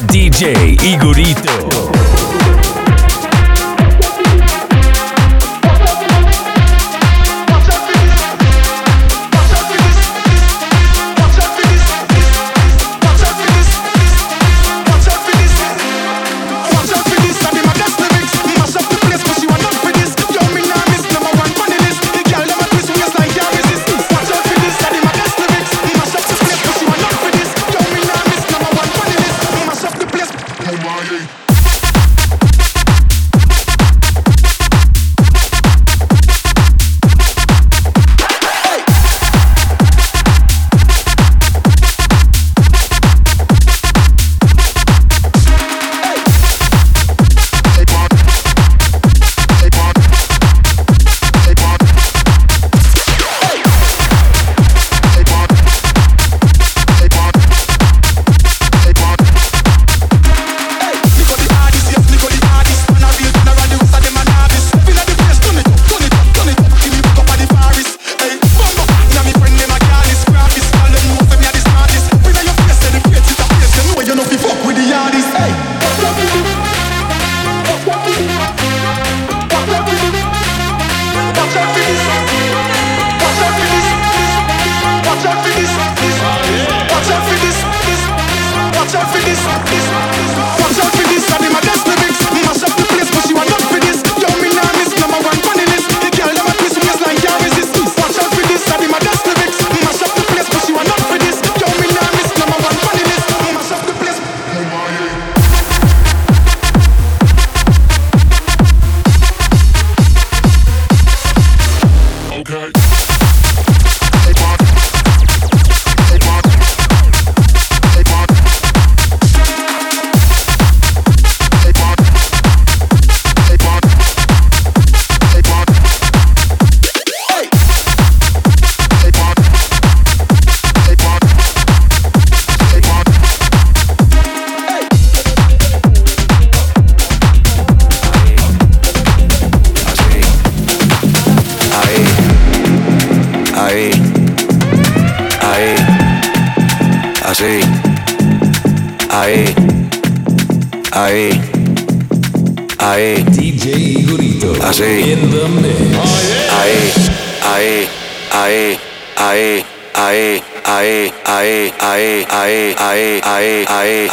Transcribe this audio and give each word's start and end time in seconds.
DJ 0.00 0.76
Igorito. 0.82 1.67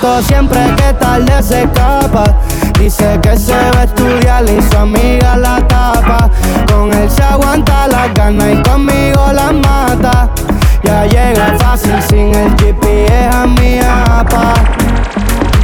Rescato 0.00 0.22
siempre 0.22 0.60
que 0.76 0.92
tarde 0.94 1.42
se 1.42 1.62
escapa. 1.62 2.24
Dice 2.78 3.18
que 3.22 3.36
se 3.36 3.52
va 3.52 3.80
a 3.80 3.84
estudiar 3.84 4.44
y 4.44 4.62
su 4.62 4.76
amiga 4.76 5.36
la 5.36 5.66
tapa. 5.68 6.30
Con 6.70 6.92
él 6.92 7.10
se 7.10 7.22
aguanta 7.22 7.86
la 7.88 8.08
gana 8.08 8.52
y 8.52 8.62
conmigo 8.62 9.32
la 9.32 9.52
mata. 9.52 10.30
Ya 10.82 11.04
llega 11.06 11.56
fácil 11.58 12.00
sin 12.08 12.34
el 12.34 12.50
GPS 12.56 13.28
a 13.32 13.46
mi 13.46 13.78
apa. 13.78 14.89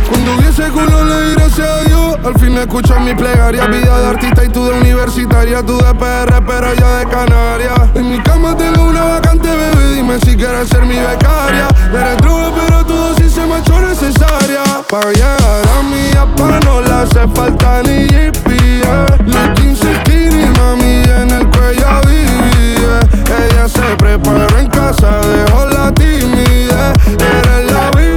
Cuando 0.09 0.37
hubiese 0.37 0.69
culo 0.71 1.05
le 1.05 1.29
di 1.29 1.35
gracias 1.35 1.69
a 1.69 1.85
Dios. 1.85 2.17
Al 2.25 2.35
fin 2.41 2.57
escucho 2.57 2.99
mi 2.99 3.15
plegaria 3.15 3.67
Vida 3.67 4.01
de 4.01 4.07
artista 4.09 4.45
y 4.45 4.49
tú 4.49 4.65
de 4.65 4.73
universitaria. 4.73 5.63
Tú 5.65 5.77
de 5.79 5.95
PR 5.95 6.45
pero 6.47 6.75
yo 6.75 6.97
de 6.97 7.07
Canarias 7.07 7.81
En 7.95 8.11
mi 8.11 8.19
cama 8.21 8.57
tengo 8.57 8.85
una 8.85 9.05
vacante 9.05 9.49
bebé 9.49 9.95
Dime 9.95 10.19
si 10.21 10.37
quieres 10.37 10.69
ser 10.69 10.85
mi 10.85 10.97
becaria. 10.97 11.69
Eres 11.93 12.17
droga 12.19 12.51
pero 12.67 12.85
tu 12.85 12.95
dosis 12.95 13.33
se 13.33 13.47
me 13.47 13.59
hecho 13.59 13.81
necesaria. 13.81 14.63
Pa' 14.89 15.11
llegar 15.13 15.63
a 15.79 15.83
mi 15.83 16.17
apa 16.17 16.61
no 16.65 16.81
le 16.81 16.93
hace 16.93 17.27
falta 17.35 17.83
ni 17.83 18.07
GPS. 18.09 19.17
Los 19.27 19.49
15 19.61 19.95
skinny 20.01 20.47
mami 20.59 21.03
en 21.21 21.31
el 21.31 21.47
cuello 21.51 22.01
divide 22.07 23.01
Ella 23.47 23.69
se 23.69 23.97
preparó 23.99 24.59
en 24.59 24.69
casa 24.69 25.21
dejó 25.21 25.67
la 25.67 25.93
timidez. 25.93 26.93
Eres 27.19 27.73
la 27.73 27.91
baby 27.93 28.16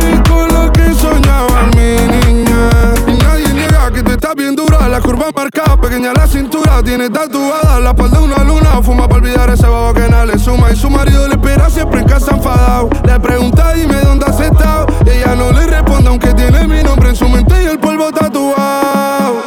La 4.99 5.05
curva 5.05 5.31
marcada, 5.33 5.79
pequeña 5.79 6.11
la 6.11 6.27
cintura 6.27 6.83
Tiene 6.83 7.09
tatuada 7.09 7.79
la 7.79 7.91
espalda 7.91 8.19
una 8.19 8.43
luna 8.43 8.81
Fuma 8.83 9.07
para 9.07 9.21
olvidar 9.21 9.49
ese 9.49 9.65
babo 9.65 9.93
que 9.93 10.09
nada 10.09 10.25
le 10.25 10.37
suma 10.37 10.71
Y 10.71 10.75
su 10.75 10.89
marido 10.89 11.25
le 11.25 11.35
espera 11.35 11.69
siempre 11.69 12.01
en 12.01 12.05
casa 12.05 12.35
enfadado 12.35 12.89
Le 13.05 13.17
pregunta 13.17 13.73
dime 13.75 13.95
dónde 14.01 14.25
has 14.25 14.41
estado 14.41 14.87
Y 15.05 15.09
ella 15.11 15.35
no 15.35 15.53
le 15.53 15.67
responde 15.67 16.09
aunque 16.09 16.33
tiene 16.33 16.67
mi 16.67 16.83
nombre 16.83 17.11
en 17.11 17.15
su 17.15 17.29
mente 17.29 17.63
Y 17.63 17.67
el 17.67 17.79
polvo 17.79 18.11
tatuado 18.11 19.41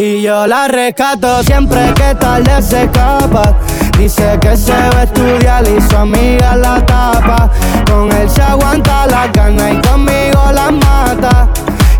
Y 0.00 0.22
yo 0.22 0.44
la 0.48 0.66
rescato 0.66 1.40
siempre 1.44 1.94
que 1.94 2.16
tarde 2.16 2.60
se 2.60 2.82
escapa. 2.82 3.54
Dice 3.96 4.36
que 4.40 4.56
se 4.56 4.72
va 4.72 4.98
a 4.98 5.02
estudiar 5.04 5.64
y 5.68 5.80
su 5.88 5.96
amiga 5.96 6.56
la 6.56 6.84
tapa. 6.84 7.48
Con 7.88 8.10
él 8.12 8.28
se 8.28 8.42
aguanta 8.42 9.06
la 9.06 9.28
gana 9.28 9.70
y 9.70 9.80
conmigo 9.80 10.52
la 10.52 10.70
mata. 10.70 11.48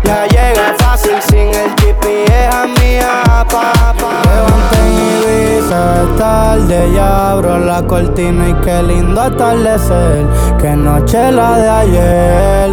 Ya 0.07 0.25
llega 0.25 0.73
fácil 0.77 1.17
sin 1.27 1.49
el 1.49 1.69
GPS 1.75 2.47
a 2.53 2.65
mi 2.65 2.97
apa. 2.97 3.73
Levante 4.23 4.77
en 4.85 4.93
Ibiza, 5.11 6.03
es 6.03 6.17
tarde, 6.17 6.91
ya 6.95 7.31
abro 7.31 7.59
la 7.59 7.85
cortina 7.85 8.47
y 8.47 8.53
qué 8.63 8.83
lindo 8.83 9.19
atardecer. 9.19 10.25
Que 10.61 10.77
noche 10.77 11.29
la 11.29 11.57
de 11.57 11.69
ayer. 11.69 12.69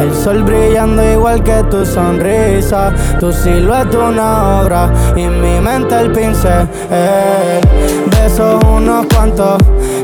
El 0.00 0.12
sol 0.12 0.42
brillando 0.42 1.00
igual 1.12 1.44
que 1.44 1.62
tu 1.70 1.86
sonrisa, 1.86 2.92
tu 3.20 3.32
silueta 3.32 3.96
una 3.96 4.60
obra 4.62 4.92
y 5.14 5.28
mi 5.28 5.60
mente 5.60 5.96
el 5.96 6.10
pincel. 6.10 6.66
Besos 8.10 8.64
unos 8.64 9.06
cuantos, 9.14 9.58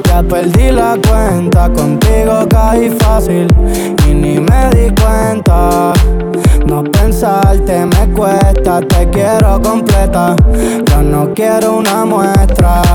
ya 0.05 0.23
perdí 0.23 0.71
la 0.71 0.97
cuenta. 1.09 1.69
Contigo 1.71 2.47
caí 2.49 2.91
fácil 3.01 3.49
y 4.07 4.15
ni 4.15 4.39
me 4.39 4.71
di 4.71 4.95
cuenta. 5.03 5.93
No 6.71 6.85
pensarte 6.85 7.85
me 7.85 8.15
cuesta, 8.15 8.81
te 8.83 9.11
quiero 9.11 9.61
completa. 9.61 10.37
Yo 10.87 11.03
no 11.03 11.35
quiero 11.35 11.79
una 11.79 12.05
muestra. 12.05 12.90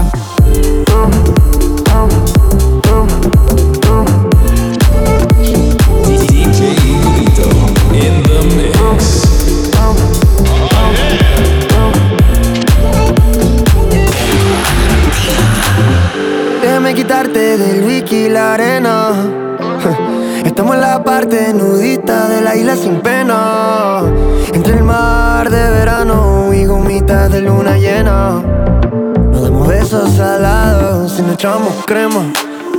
Echamos 31.46 31.86
crema, 31.86 32.26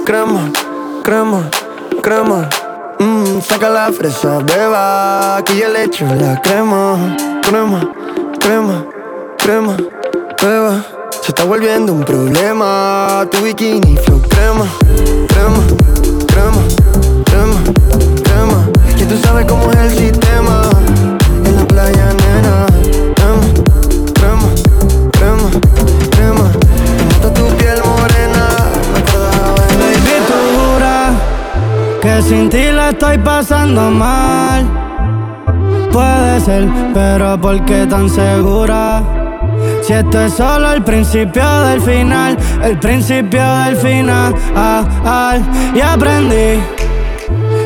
crema, 0.04 0.50
crema, 1.04 1.48
crema. 2.02 2.48
Mm, 2.98 3.40
saca 3.40 3.68
la 3.68 3.92
fresa, 3.92 4.38
beba, 4.38 5.40
que 5.44 5.56
yo 5.56 5.68
le 5.68 5.84
echo 5.84 6.04
la 6.06 6.42
crema, 6.42 7.16
crema, 7.42 7.88
crema, 8.40 8.84
crema, 9.38 9.76
beba. 10.42 10.84
Se 11.22 11.30
está 11.30 11.44
volviendo 11.44 11.92
un 11.92 12.02
problema, 12.02 13.24
tu 13.30 13.38
bikini 13.44 13.96
flow 13.98 14.20
crema, 14.22 14.66
crema, 15.28 15.62
crema, 16.26 16.62
crema, 17.24 17.58
crema. 18.24 18.68
Que 18.98 19.04
tú 19.06 19.16
sabes 19.18 19.46
cómo 19.46 19.70
es 19.70 19.78
el 19.78 19.90
sistema, 19.90 20.65
sin 32.22 32.48
ti 32.48 32.70
la 32.72 32.90
estoy 32.90 33.18
pasando 33.18 33.90
mal. 33.90 34.64
Puede 35.92 36.40
ser, 36.40 36.68
pero 36.94 37.40
¿por 37.40 37.64
qué 37.64 37.86
tan 37.86 38.08
segura? 38.08 39.02
Si 39.82 39.92
esto 39.92 40.20
es 40.20 40.32
solo 40.32 40.72
el 40.72 40.82
principio 40.82 41.48
del 41.62 41.80
final, 41.80 42.36
el 42.62 42.78
principio 42.78 43.42
del 43.64 43.76
final. 43.76 44.34
Ah, 44.54 44.84
ah, 45.04 45.38
y 45.74 45.80
aprendí 45.80 46.60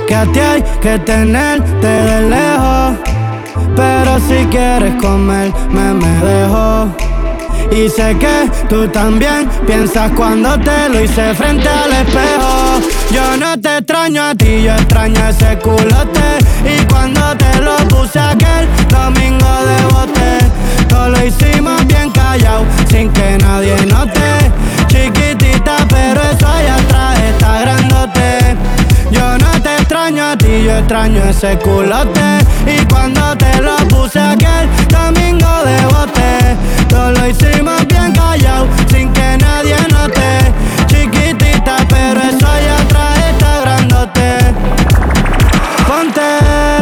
que 0.07 0.15
a 0.15 0.25
ti 0.27 0.41
hay 0.41 0.63
que 0.81 0.99
tenerte 0.99 1.87
de 1.87 2.31
lejos. 2.31 2.97
Pero 3.77 4.19
si 4.29 4.45
quieres 4.47 4.95
comer, 5.01 5.53
me, 5.71 5.95
me 5.95 6.13
dejo. 6.27 6.89
Y 7.73 7.89
sé 7.89 8.17
que 8.19 8.51
tú 8.69 8.89
también 8.89 9.49
piensas 9.67 10.11
cuando 10.13 10.59
te 10.59 10.89
lo 10.89 11.01
hice 11.01 11.35
frente 11.35 11.69
al 11.69 11.93
espejo. 11.93 12.60
Yo 13.13 13.37
no 13.37 13.61
te 13.61 13.79
extraño 13.79 14.23
a 14.23 14.35
ti, 14.35 14.63
yo 14.63 14.75
extraño 14.75 15.21
ese 15.29 15.59
culote. 15.59 16.39
Y 16.65 16.85
cuando 16.87 17.37
te 17.37 17.61
lo 17.61 17.77
puse 17.89 18.19
aquel 18.19 18.69
domingo 18.89 19.49
de 19.69 19.85
bote, 19.95 20.39
todo 20.89 21.09
lo 21.09 21.27
hicimos 21.27 21.87
bien 21.87 22.11
callado, 22.11 22.65
sin 22.89 23.11
que 23.13 23.39
nadie 23.39 23.75
note. 23.87 24.51
Chiquitita, 24.89 25.87
pero 25.89 26.21
eso 26.23 26.47
allá 26.47 26.77
atrás 26.77 27.19
está 27.31 27.61
grandote. 27.63 28.57
Yo 29.11 29.39
no 29.39 29.61
te 29.63 29.77
extraño 29.77 30.25
a 30.25 30.37
ti, 30.37 30.63
yo 30.65 30.79
extraño 30.79 31.23
ese 31.25 31.59
culote. 31.59 32.39
Y 32.67 32.85
cuando 32.87 33.37
te 33.37 33.61
lo 33.61 33.77
puse 33.89 34.21
aquel 34.21 34.69
domingo 34.89 35.65
de 35.65 35.87
bote, 35.87 36.57
todo 36.89 37.13
lo 37.13 37.29
hicimos 37.29 37.87
bien 37.89 38.13
callado, 38.13 38.67
sin 38.89 39.13
que 39.13 39.37
nadie 39.39 39.77
note. 39.91 40.60
Pero 42.13 42.23
eso 42.23 42.45
allá 42.45 42.81
atrás 42.81 43.19
está 43.31 43.61
grandote. 43.61 44.39
Ponte 45.87 46.21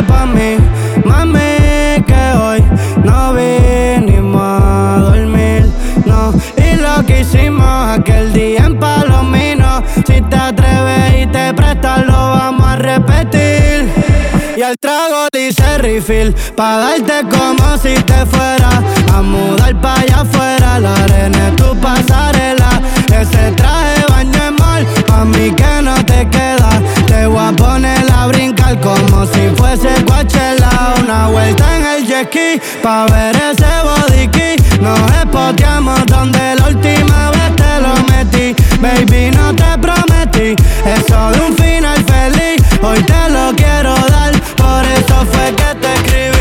pa' 0.09 0.25
mí, 0.25 0.57
mami, 1.05 2.03
que 2.07 2.33
hoy 2.41 2.65
no 3.05 3.35
vinimos 3.35 4.41
a 4.41 5.01
dormir, 5.01 5.71
no. 6.07 6.33
Y 6.57 6.77
lo 6.77 7.05
que 7.05 7.21
hicimos 7.21 7.99
aquel 7.99 8.33
día 8.33 8.65
en 8.65 8.79
Palomino, 8.79 9.83
si 10.07 10.23
te 10.23 10.37
atreves 10.37 11.23
y 11.23 11.27
te 11.27 11.53
prestas, 11.53 12.07
lo 12.07 12.13
vamos 12.13 12.67
a 12.67 12.77
repetir. 12.77 13.87
Y 14.57 14.63
el 14.63 14.77
trago 14.81 15.29
dice 15.31 15.77
refill, 15.77 16.35
pa' 16.57 16.79
darte 16.79 17.29
como 17.29 17.77
si 17.77 17.95
te 18.03 18.25
fuera 18.25 18.83
a 19.13 19.21
mudar 19.21 19.79
pa' 19.79 20.01
allá 20.01 20.21
afuera. 20.23 20.81
La 20.81 20.95
arena 21.05 21.49
es 21.49 21.57
tu 21.57 21.77
pasarela, 21.81 22.48
mí 25.25 25.51
que 25.53 25.83
no 25.83 25.95
te 26.05 26.29
queda. 26.29 26.81
Te 27.07 27.27
voy 27.27 27.45
a 27.45 27.53
poner 27.53 28.05
a 28.13 28.27
brincar 28.27 28.81
como 28.81 29.27
si 29.27 29.49
fuese 29.57 29.89
Coachella. 30.05 30.95
Una 31.01 31.29
vuelta 31.29 31.77
en 31.77 31.87
el 31.87 32.07
jet 32.07 32.29
ski, 32.29 32.61
pa' 32.83 33.07
ver 33.07 33.35
ese 33.37 33.73
body 33.85 34.29
key. 34.29 34.57
Nos 34.81 35.01
espoteamos 35.13 36.05
donde 36.07 36.55
la 36.57 36.69
última 36.69 37.31
vez 37.31 37.57
te 37.57 37.81
lo 37.81 37.95
metí. 38.11 38.55
Baby, 38.81 39.31
no 39.37 39.55
te 39.55 39.79
prometí 39.79 40.57
eso 40.85 41.31
de 41.33 41.41
un 41.41 41.57
final 41.57 42.05
feliz. 42.05 42.63
Hoy 42.83 43.03
te 43.03 43.31
lo 43.31 43.55
quiero 43.57 43.95
dar, 43.95 44.33
por 44.57 44.85
eso 44.85 45.27
fue 45.33 45.55
que 45.55 45.75
te 45.81 45.95
escribí. 45.95 46.39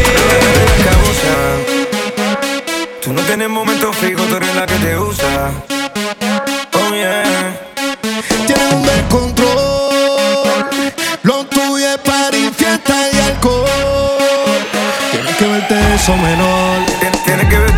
Tú 3.01 3.13
no 3.13 3.22
tienes 3.22 3.50
momentos 3.50 3.96
fijos, 3.96 4.27
tú 4.27 4.36
eres 4.36 4.55
la 4.55 4.65
que 4.65 4.75
te 4.75 5.00
usa. 5.00 5.76
Descontrol. 9.17 10.69
Lo 11.24 11.43
tuyo 11.47 11.89
es 11.89 11.97
party, 11.97 12.51
y 13.13 13.19
alcohol. 13.19 13.65
Tienes 15.12 15.36
que 15.38 15.45
verte 15.47 15.75
eso 15.95 16.15
menor. 16.17 16.86
Tien- 17.00 17.24
Tienes 17.25 17.47
que 17.50 17.57
verte. 17.57 17.76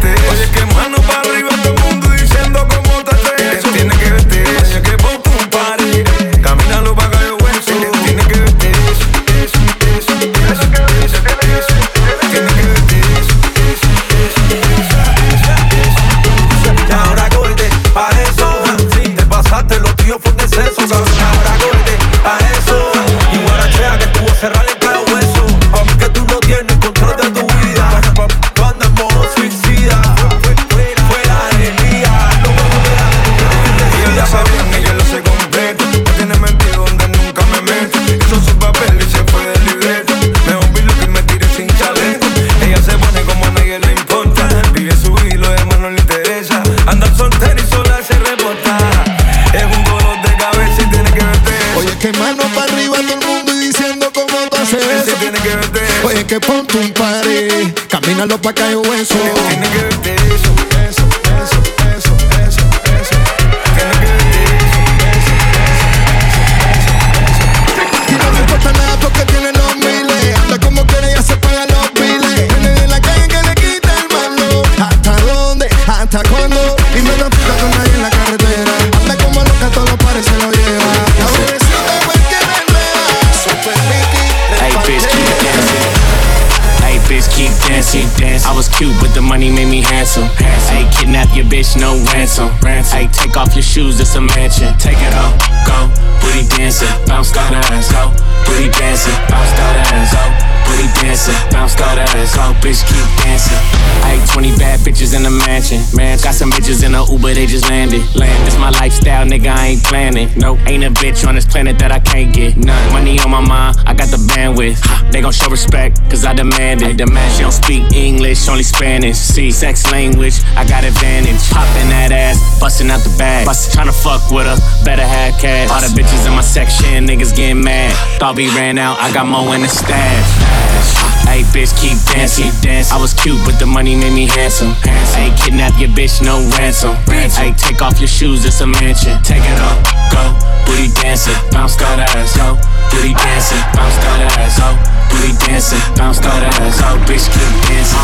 Shoes, 93.79 93.99
it's 93.99 94.15
a 94.15 94.21
mansion. 94.21 94.75
Take 94.77 94.99
it 94.99 95.13
off, 95.15 95.39
go, 95.63 95.87
booty 96.19 96.43
dancing, 96.51 96.91
bounce 97.07 97.31
that 97.31 97.51
ass, 97.71 97.87
go, 97.91 98.11
booty 98.43 98.67
dancing, 98.75 99.15
bounce 99.31 99.51
that 99.55 99.75
ass, 99.95 100.11
go, 100.11 100.23
booty 100.67 100.87
dancing, 100.99 101.39
bounce 101.51 101.75
go, 102.13 102.53
bitch, 102.61 102.81
keep 102.87 103.05
dancing. 103.23 103.57
Hey, 104.05 104.17
20 104.33 104.57
bad 104.57 104.79
bitches 104.79 105.15
in 105.15 105.23
the 105.23 105.29
mansion. 105.29 105.81
Man, 105.95 106.17
got 106.23 106.33
some 106.33 106.49
bitches 106.51 106.83
in 106.83 106.95
a 106.95 107.03
Uber, 107.05 107.33
they 107.33 107.45
just 107.45 107.69
landed. 107.69 108.01
Land, 108.15 108.47
this 108.47 108.57
my 108.57 108.69
lifestyle, 108.71 109.25
nigga, 109.25 109.53
I 109.53 109.67
ain't 109.67 109.83
planning. 109.83 110.29
Nope, 110.37 110.59
ain't 110.65 110.83
a 110.83 110.89
bitch 110.89 111.27
on 111.27 111.35
this 111.35 111.45
planet 111.45 111.77
that 111.79 111.91
I 111.91 111.99
can't 111.99 112.33
get. 112.33 112.57
None. 112.57 112.93
Money 112.93 113.19
on 113.19 113.29
my 113.29 113.41
mind, 113.41 113.77
I 113.85 113.93
got 113.93 114.09
the 114.09 114.17
bandwidth. 114.17 114.79
They 115.11 115.21
gon' 115.21 115.31
show 115.31 115.49
respect, 115.49 116.01
cause 116.09 116.25
I 116.25 116.33
demand 116.33 116.81
it. 116.81 116.87
I 116.87 116.93
demand 116.93 117.33
she 117.33 117.41
don't 117.41 117.51
speak 117.51 117.93
English, 117.93 118.47
only 118.47 118.63
Spanish. 118.63 119.17
See, 119.17 119.51
sex 119.51 119.91
language, 119.91 120.41
I 120.55 120.65
got 120.67 120.83
advantage. 120.83 121.41
Popping 121.51 121.89
that 121.89 122.11
ass, 122.11 122.59
busting 122.59 122.89
out 122.89 123.01
the 123.01 123.15
bag. 123.17 123.45
Bust, 123.45 123.75
tryna 123.75 123.93
fuck 123.93 124.31
with 124.31 124.47
her, 124.47 124.57
better 124.83 125.05
have 125.05 125.39
cash. 125.39 125.69
All 125.69 125.81
the 125.81 125.93
bitches 125.93 126.25
in 126.25 126.33
my 126.33 126.41
section, 126.41 127.05
niggas 127.05 127.35
getting 127.35 127.63
mad. 127.63 127.93
Thought 128.19 128.35
we 128.35 128.47
ran 128.55 128.77
out, 128.77 128.97
I 128.99 129.13
got 129.13 129.27
more 129.27 129.53
in 129.55 129.61
the 129.61 129.67
stash. 129.67 130.98
Hey, 131.29 131.45
bitch, 131.53 131.77
keep 131.77 131.93
dancing. 132.09 132.49
I 132.89 132.97
was 132.99 133.13
cute, 133.13 133.37
but 133.45 133.59
the 133.59 133.65
money 133.67 133.95
made 133.95 134.13
me 134.17 134.25
handsome. 134.25 134.73
Hey, 135.13 135.29
kidnap 135.37 135.79
your 135.79 135.89
bitch, 135.89 136.25
no 136.25 136.41
ransom. 136.57 136.97
Hey, 137.05 137.53
take 137.53 137.83
off 137.83 137.99
your 138.01 138.09
shoes, 138.09 138.45
it's 138.45 138.61
a 138.61 138.65
mansion. 138.65 139.13
Take 139.21 139.45
it 139.45 139.59
off, 139.61 139.77
go, 140.09 140.33
booty 140.65 140.89
dancing, 140.89 141.37
bounce 141.53 141.75
that 141.77 142.01
ass, 142.17 142.33
go, 142.33 142.57
booty 142.89 143.13
dancing, 143.13 143.61
bounce 143.77 143.93
that 144.01 144.25
ass, 144.41 144.57
go, 144.57 144.73
booty 145.13 145.37
dancing, 145.45 145.77
bounce 145.93 146.17
that 146.17 146.49
ass, 146.49 146.81
go, 146.81 146.97
bitch, 147.05 147.29
keep 147.29 147.53
dancing. 147.69 148.01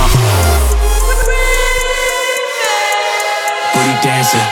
Booty 3.73 3.95
dancing. 4.05 4.45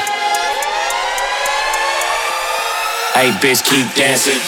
Hey, 3.13 3.29
bitch, 3.37 3.61
keep 3.61 3.85
dancing. 3.93 4.41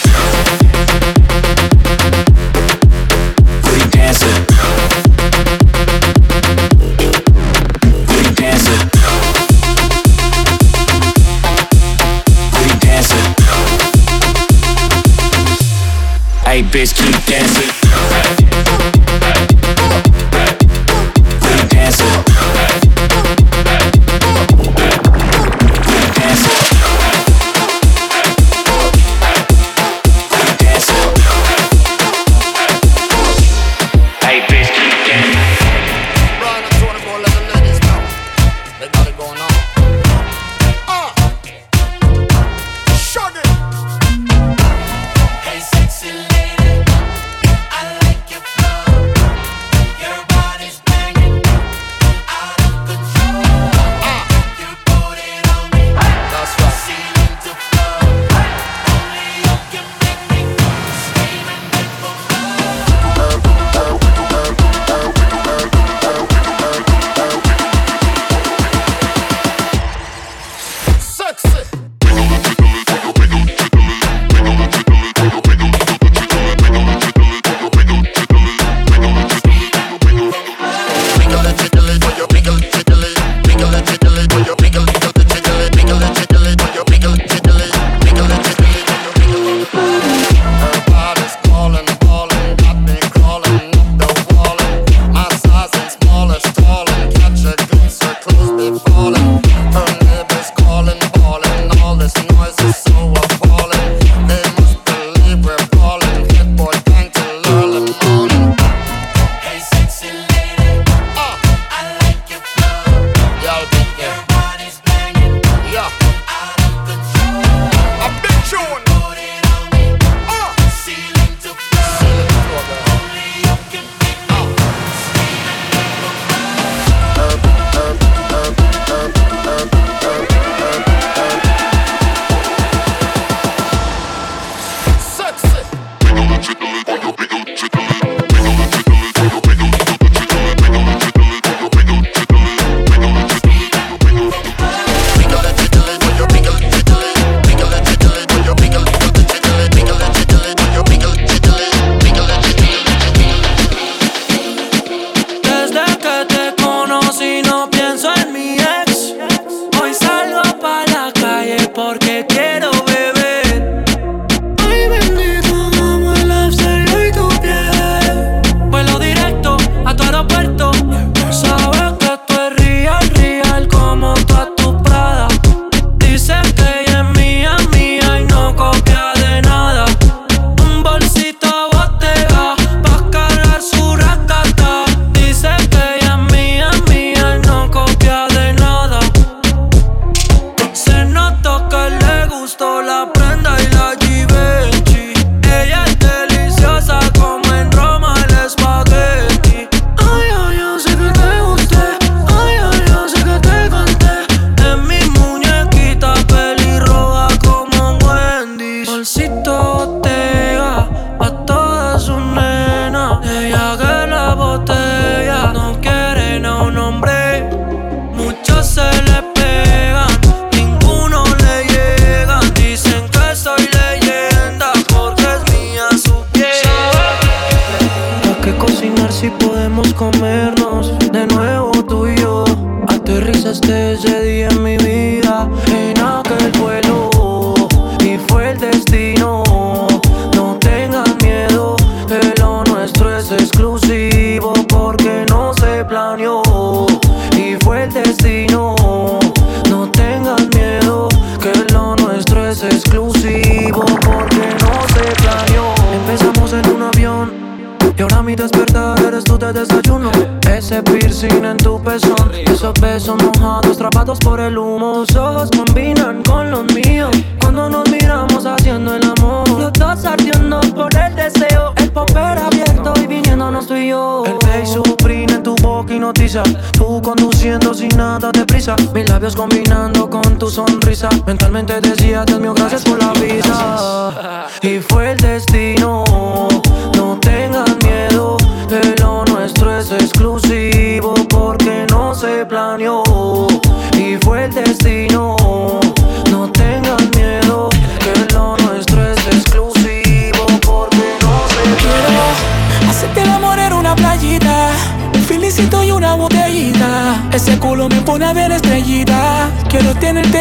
Bitch, 16.62 16.94
keep 16.94 17.26
dancing. 17.26 17.75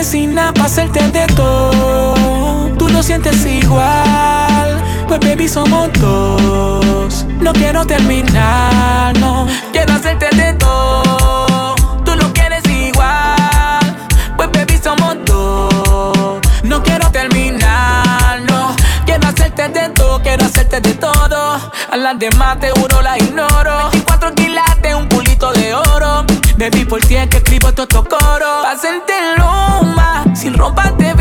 para 0.06 0.66
hacerte 0.66 1.02
de 1.10 1.26
todo. 1.34 2.14
Tú 2.78 2.90
lo 2.90 3.02
sientes 3.02 3.44
igual, 3.44 4.80
pues 5.08 5.20
baby 5.20 5.48
somos 5.48 5.92
dos. 5.94 7.26
No 7.42 7.52
quiero 7.54 7.88
terminar, 7.88 9.18
no. 9.18 9.48
Quiero 9.72 9.94
hacerte 9.94 10.28
de 10.36 10.54
todo. 10.54 11.74
Tú 12.06 12.16
lo 12.16 12.32
quieres 12.34 12.64
igual, 12.70 13.80
pues 14.38 14.52
baby 14.52 14.78
somos 14.78 15.16
dos. 15.26 16.40
No 16.64 16.84
quiero 16.84 17.10
terminar, 17.10 18.42
no. 18.48 18.76
Quiero 19.08 19.28
hacerte 19.28 19.70
de 19.70 19.90
todo, 19.90 20.22
quiero 20.22 20.46
hacerte 20.46 20.82
de 20.82 20.94
todo. 20.94 21.60
A 21.92 21.98
las 21.98 22.20
demás 22.20 22.60
te 22.60 22.70
juro 22.70 23.02
la 23.02 23.18
ignoro. 23.18 23.90
y 23.92 23.98
24 24.02 24.36
quilates, 24.36 24.94
un 24.94 25.10
pulito 25.10 25.52
de 25.54 25.74
oro. 25.74 26.26
Baby, 26.58 26.86
por 26.86 27.02
ti 27.02 27.16
es 27.16 27.28
que 27.28 27.38
escribo 27.38 27.70
estos 27.70 27.88
coros. 27.88 28.64
Pa' 28.64 28.78
Rómpate 30.58 31.15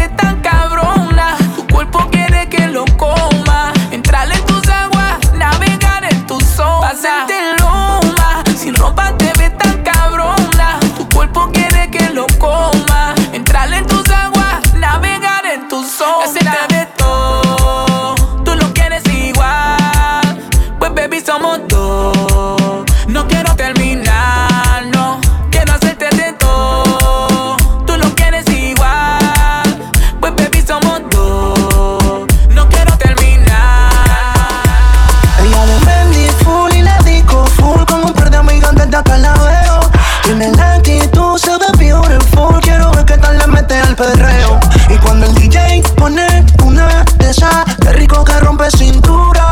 certeza. 47.24 47.64
Qué 47.80 47.92
rico 47.92 48.24
que 48.24 48.38
rompe 48.40 48.70
cintura. 48.70 49.50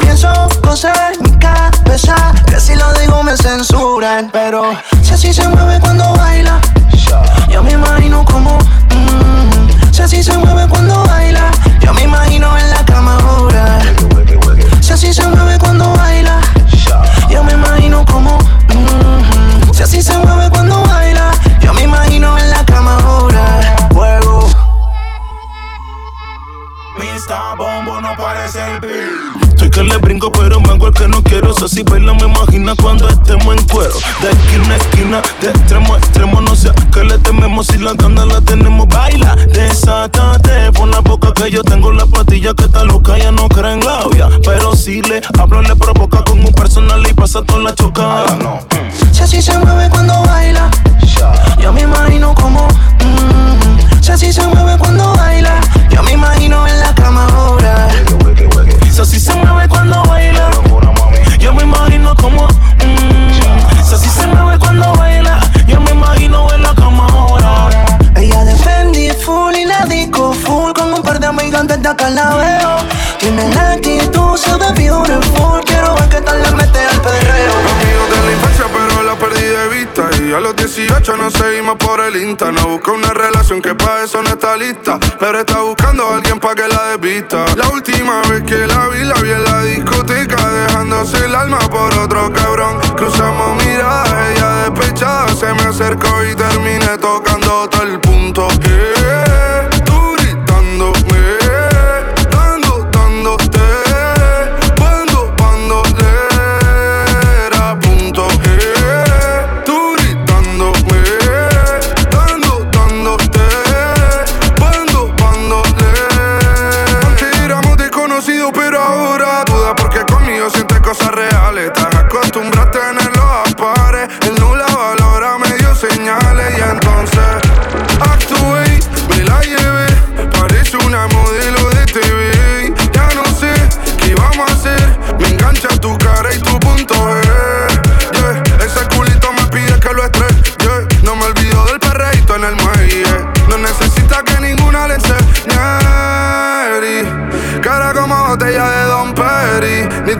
Pienso 0.00 0.28
coser 0.62 1.12
mi 1.22 1.30
cabeza. 1.38 2.14
Que 2.46 2.60
si 2.60 2.74
lo 2.74 2.92
digo 2.94 3.22
me 3.22 3.36
censuran. 3.36 4.30
Pero 4.32 4.62
si 5.02 5.14
así 5.14 5.32
se 5.32 5.48
mueve 5.48 5.80
cuando 5.80 6.12
baila, 6.14 6.60
yo 7.48 7.62
me 7.62 7.72
imagino 7.72 8.24
como. 8.24 8.58
Mm, 8.58 9.92
si 9.92 10.02
así 10.02 10.22
se 10.22 10.36
mueve 10.36 10.66
cuando 10.68 11.02
baila, 11.04 11.50
yo 11.80 11.94
me 11.94 12.02
imagino 12.02 12.56
en 12.58 12.70
la 12.70 12.84
cama 12.84 13.18
ahora. 13.18 13.78
Si 14.80 14.92
así 14.92 15.14
se 15.14 15.26
mueve 15.26 15.49
de 35.10 35.50
extremo 35.50 35.94
a 35.94 35.98
extremo. 35.98 36.40
No 36.40 36.54
sé 36.54 36.70
a 36.70 36.74
qué 36.92 37.02
le 37.02 37.18
tememos 37.18 37.66
si 37.66 37.78
la 37.78 37.94
gana 37.94 38.24
la 38.24 38.40
tenemos. 38.40 38.86
Baila, 38.88 39.34
desátate, 39.34 40.72
pon 40.72 40.90
la 40.90 41.00
boca 41.00 41.32
que 41.32 41.50
yo 41.50 41.62
tengo 41.62 41.90
la 41.90 42.06
patilla 42.06 42.54
que 42.54 42.64
está 42.64 42.84
loca. 42.84 43.18
Ya 43.18 43.32
no 43.32 43.48
creen 43.48 43.80
en 43.80 44.42
pero 44.42 44.74
si 44.74 45.02
le 45.02 45.20
hablo, 45.38 45.62
le 45.62 45.74
provoca 45.74 46.22
con 46.22 46.38
un 46.38 46.52
personal 46.52 47.04
y 47.08 47.12
pasa 47.12 47.42
toda 47.42 47.60
la 47.60 47.74
chocada. 47.74 48.36
No. 48.36 48.60
Si 49.12 49.22
así 49.22 49.42
se 49.42 49.58
mueve 49.58 49.89
la 72.14 72.36
veo. 72.36 72.76
Tiene 73.18 73.48
la 73.54 73.72
actitud, 73.72 74.36
se 74.36 74.52
ve 74.54 74.72
beautiful. 74.74 75.60
Quiero 75.64 75.94
ver 75.94 76.08
qué 76.08 76.20
tal 76.20 76.42
le 76.42 76.50
mete 76.52 76.78
al 76.78 77.00
perreo. 77.00 77.52
Amigos 77.52 78.10
de 78.10 78.26
la 78.26 78.32
infancia, 78.32 78.64
pero 78.72 79.02
la 79.02 79.14
perdí 79.16 79.42
de 79.42 79.68
vista. 79.68 80.10
Y 80.22 80.32
a 80.32 80.40
los 80.40 80.56
18 80.56 81.16
no 81.16 81.30
seguimos 81.30 81.76
por 81.76 82.00
el 82.00 82.16
Insta. 82.16 82.50
No 82.52 82.68
busca 82.68 82.92
una 82.92 83.12
relación 83.12 83.60
que 83.60 83.74
para 83.74 84.04
eso 84.04 84.22
no 84.22 84.30
está 84.30 84.56
lista. 84.56 84.98
Pero 85.18 85.40
está 85.40 85.60
buscando 85.60 86.08
a 86.08 86.16
alguien 86.16 86.40
para 86.40 86.54
que 86.54 86.68
la 86.68 86.84
desvista. 86.88 87.44
La 87.56 87.68
última 87.68 88.22
vez 88.22 88.42
que 88.44 88.66
la 88.66 88.88
vi, 88.88 89.04
la 89.04 89.14
vi 89.14 89.30
en 89.30 89.44
la 89.44 89.62
discoteca. 89.62 90.48
Dejándose 90.50 91.24
el 91.24 91.34
alma 91.34 91.58
por 91.70 91.92
otro 91.98 92.32
cabrón. 92.32 92.89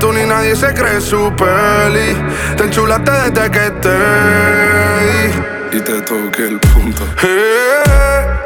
Tú 0.00 0.12
ni 0.12 0.24
nadie 0.24 0.56
se 0.56 0.72
cree 0.74 1.00
su 1.00 1.32
peli. 1.36 2.16
Te 2.56 2.64
enchulaste 2.64 3.10
desde 3.10 3.50
que 3.50 3.70
te 3.82 3.98
di. 5.06 5.76
Y 5.76 5.80
te 5.80 6.00
toqué 6.00 6.44
el 6.48 6.58
punto. 6.58 7.04
Eh, 7.22 8.39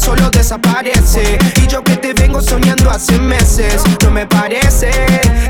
solo 0.00 0.30
desaparece. 0.30 1.38
Y 1.62 1.66
yo 1.66 1.84
que 1.84 1.96
te 1.96 2.14
vengo 2.14 2.40
soñando 2.40 2.90
hace 2.90 3.18
meses. 3.18 3.82
No 4.02 4.10
me 4.10 4.26
parece 4.26 4.90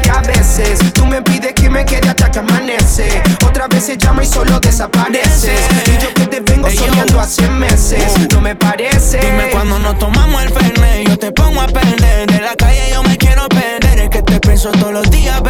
que 0.02 0.10
a 0.10 0.20
veces 0.20 0.92
tú 0.92 1.06
me 1.06 1.22
pides 1.22 1.54
que 1.54 1.70
me 1.70 1.84
quede 1.84 2.08
hasta 2.08 2.30
que 2.30 2.40
amanece. 2.40 3.22
Otras 3.46 3.68
veces 3.68 3.98
llama 3.98 4.22
y 4.22 4.26
solo 4.26 4.58
desaparece. 4.60 5.54
Y 5.86 6.02
yo 6.02 6.12
que 6.14 6.26
te 6.26 6.40
vengo 6.40 6.68
soñando 6.70 7.20
hace 7.20 7.48
meses. 7.48 8.02
No 8.32 8.40
me 8.40 8.56
parece. 8.56 9.18
Dime 9.18 9.50
cuando 9.52 9.78
nos 9.78 9.98
tomamos 9.98 10.42
el 10.42 10.50
fernet 10.50 11.08
Yo 11.08 11.18
te 11.18 11.32
pongo 11.32 11.60
a 11.60 11.66
perder 11.66 12.26
De 12.26 12.40
la 12.40 12.54
calle 12.56 12.90
yo 12.92 13.02
me 13.02 13.16
quiero 13.16 13.48
perder 13.48 14.00
Es 14.00 14.10
que 14.10 14.22
te 14.22 14.40
pienso 14.40 14.70
todos 14.72 14.92
los 14.92 15.10
días, 15.10 15.40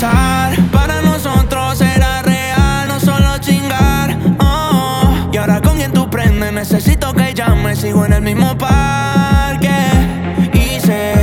Para 0.00 1.02
nosotros 1.02 1.80
era 1.80 2.22
real, 2.22 2.86
no 2.86 3.00
solo 3.00 3.36
chingar 3.38 4.16
oh. 4.38 5.28
Y 5.32 5.36
ahora 5.38 5.60
con 5.60 5.76
quien 5.76 5.92
tú 5.92 6.08
prendes 6.08 6.52
Necesito 6.52 7.12
que 7.12 7.34
llames, 7.34 7.80
sigo 7.80 8.06
en 8.06 8.12
el 8.12 8.22
mismo 8.22 8.56
parque 8.56 9.74
Y 10.52 10.78
sé 10.78 11.14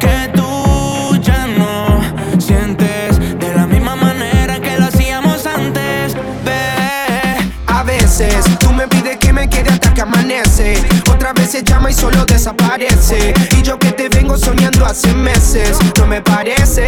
que 0.00 0.28
tú 0.34 1.16
ya 1.22 1.46
no 1.46 2.00
sientes 2.40 3.16
De 3.38 3.54
la 3.54 3.64
misma 3.68 3.94
manera 3.94 4.58
que 4.58 4.76
lo 4.76 4.86
hacíamos 4.86 5.46
antes, 5.46 6.14
bebé 6.44 7.36
A 7.68 7.84
veces 7.84 8.44
tú 8.58 8.72
me 8.72 8.88
pides 8.88 9.18
que 9.18 9.32
me 9.32 9.48
quede 9.48 9.70
hasta 9.70 9.94
que 9.94 10.00
amanece. 10.00 10.74
Otras 11.12 11.34
veces 11.34 11.62
llama 11.64 11.90
y 11.90 11.94
solo 11.94 12.24
desaparece. 12.24 13.34
Y 13.56 13.62
yo 13.62 13.78
que 13.78 13.92
te 13.92 14.08
vengo 14.08 14.36
soñando 14.36 14.84
hace 14.84 15.12
meses. 15.14 15.78
No 15.98 16.06
me 16.06 16.20
parece. 16.20 16.85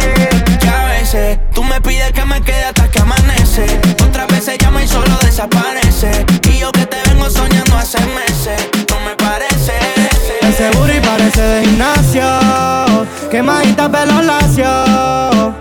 Me 2.39 2.45
quede 2.45 2.63
hasta 2.63 2.87
que 2.89 2.99
amanece. 2.99 3.65
Otras 4.03 4.27
veces 4.27 4.57
llama 4.59 4.83
y 4.83 4.87
solo 4.87 5.17
desaparece. 5.21 6.25
Y 6.51 6.59
yo 6.59 6.71
que 6.71 6.85
te 6.85 6.97
vengo 7.09 7.29
soñando 7.29 7.77
hace 7.77 7.99
meses. 7.99 8.69
No 8.89 8.99
me 9.01 9.15
parece. 9.15 9.73
Ese 10.41 10.69
booty 10.77 10.99
parece 10.99 11.41
de 11.41 11.65
gimnasio. 11.65 13.07
Quemadita 13.29 13.89
pelo 13.89 14.21
lacio. 14.21 15.55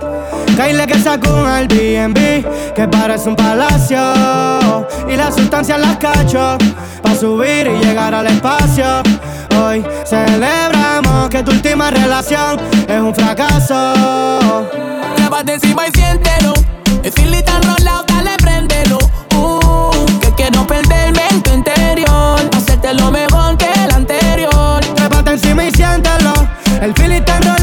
Kyle 0.57 0.87
que 0.87 0.99
sacó 0.99 1.31
un 1.31 1.47
Airbnb 1.47 2.75
que 2.75 2.89
parece 2.89 3.29
un 3.29 3.37
palacio. 3.37 4.87
Y 5.09 5.17
la 5.17 5.31
sustancia 5.33 5.79
las 5.79 5.97
cacho. 5.97 6.59
Pa' 7.03 7.15
subir 7.15 7.67
y 7.67 7.85
llegar 7.85 8.15
al 8.15 8.27
espacio. 8.27 9.03
Hoy 9.61 9.85
celebramos 10.05 11.29
que 11.31 11.43
tu 11.43 11.51
última 11.51 11.91
relación 11.91 12.61
es 12.89 13.01
un 13.01 13.15
fracaso. 13.15 14.69
Trépate 15.29 15.53
encima 15.53 15.87
y 15.87 15.91
siéntelo. 15.91 16.55
El 17.03 17.13
feeling 17.13 17.43
tan 17.43 17.63
rolado, 17.63 18.03
dale, 18.09 18.35
préndelo. 18.39 18.97
Uh, 19.37 19.91
que 20.21 20.33
quiero 20.33 20.67
perderme 20.67 21.21
en 21.29 21.43
tu 21.43 21.53
interior. 21.53 22.41
Hacerte 22.57 22.95
lo 22.95 23.11
mejor 23.11 23.59
que 23.59 23.67
el 23.85 23.93
anterior. 23.93 24.81
Trépate 24.95 25.33
encima 25.33 25.65
y 25.67 25.71
siéntelo. 25.73 26.33
El 26.81 26.95
feeling 26.95 27.17
está 27.17 27.37
enrolado, 27.37 27.58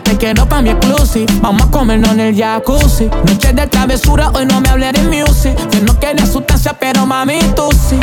te 0.00 0.16
quiero 0.16 0.46
pa' 0.46 0.62
mi 0.62 0.70
exclusive. 0.70 1.26
Vamos 1.40 1.62
a 1.62 1.70
comernos 1.70 2.12
en 2.12 2.20
el 2.20 2.36
jacuzzi. 2.36 3.08
Noche 3.26 3.52
de 3.52 3.66
travesura, 3.66 4.30
hoy 4.34 4.46
no 4.46 4.60
me 4.60 4.68
hablé 4.68 4.92
de 4.92 5.02
music. 5.02 5.56
Yo 5.70 5.80
no 5.80 5.98
quería 5.98 6.26
sustancia, 6.26 6.72
pero 6.78 7.06
mami, 7.06 7.38
tú 7.54 7.68
sí. 7.88 7.98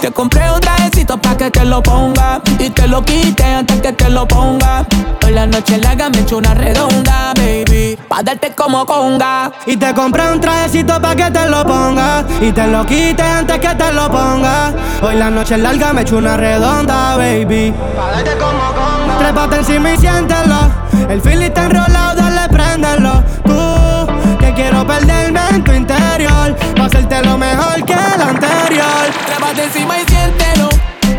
Te 0.00 0.10
compré 0.10 0.50
un 0.50 0.60
trajecito 0.60 1.20
pa' 1.20 1.36
que 1.36 1.50
te 1.50 1.64
lo 1.64 1.82
ponga. 1.82 2.40
Y 2.58 2.70
te 2.70 2.86
lo 2.86 3.04
quite 3.04 3.44
antes 3.44 3.80
que 3.80 3.92
te 3.92 4.08
lo 4.08 4.26
ponga. 4.26 4.86
Hoy 5.24 5.32
la 5.32 5.46
noche 5.46 5.78
larga 5.78 6.10
me 6.10 6.20
echo 6.20 6.38
una 6.38 6.54
redonda, 6.54 7.32
baby. 7.34 7.98
Pa' 8.08 8.22
darte 8.22 8.54
como 8.54 8.86
conga. 8.86 9.52
Y 9.66 9.76
te 9.76 9.92
compré 9.94 10.30
un 10.30 10.40
trajecito 10.40 11.00
pa' 11.00 11.16
que 11.16 11.30
te 11.30 11.48
lo 11.48 11.64
ponga 11.64 12.24
Y 12.40 12.52
te 12.52 12.66
lo 12.66 12.86
quite 12.86 13.22
antes 13.22 13.58
que 13.58 13.74
te 13.74 13.92
lo 13.92 14.08
ponga 14.10 14.72
Hoy 15.02 15.16
la 15.16 15.30
noche 15.30 15.54
es 15.54 15.60
larga, 15.60 15.92
me 15.92 16.02
echo 16.02 16.18
una 16.18 16.36
redonda, 16.36 17.16
baby 17.16 17.74
Pa' 17.96 18.12
darte 18.12 18.36
como 18.38 18.58
conga 18.74 19.18
Trépate 19.18 19.56
encima 19.56 19.92
y 19.92 19.98
siéntelo 19.98 20.85
El 21.08 21.20
feeling 21.20 21.46
está 21.46 21.64
enrolado, 21.64 22.16
dale, 22.16 22.48
préndelo. 22.48 23.22
Tú, 23.44 24.38
que 24.38 24.52
quiero 24.54 24.86
perderme 24.86 25.40
en 25.50 25.64
tu 25.64 25.72
interior. 25.72 26.56
Pa' 26.76 26.84
hacerte 26.86 27.22
lo 27.22 27.38
mejor 27.38 27.84
que 27.84 27.92
el 27.92 28.20
anterior. 28.20 29.04
Trépate 29.26 29.64
encima 29.64 29.98
y 29.98 30.04
siéntelo. 30.06 30.68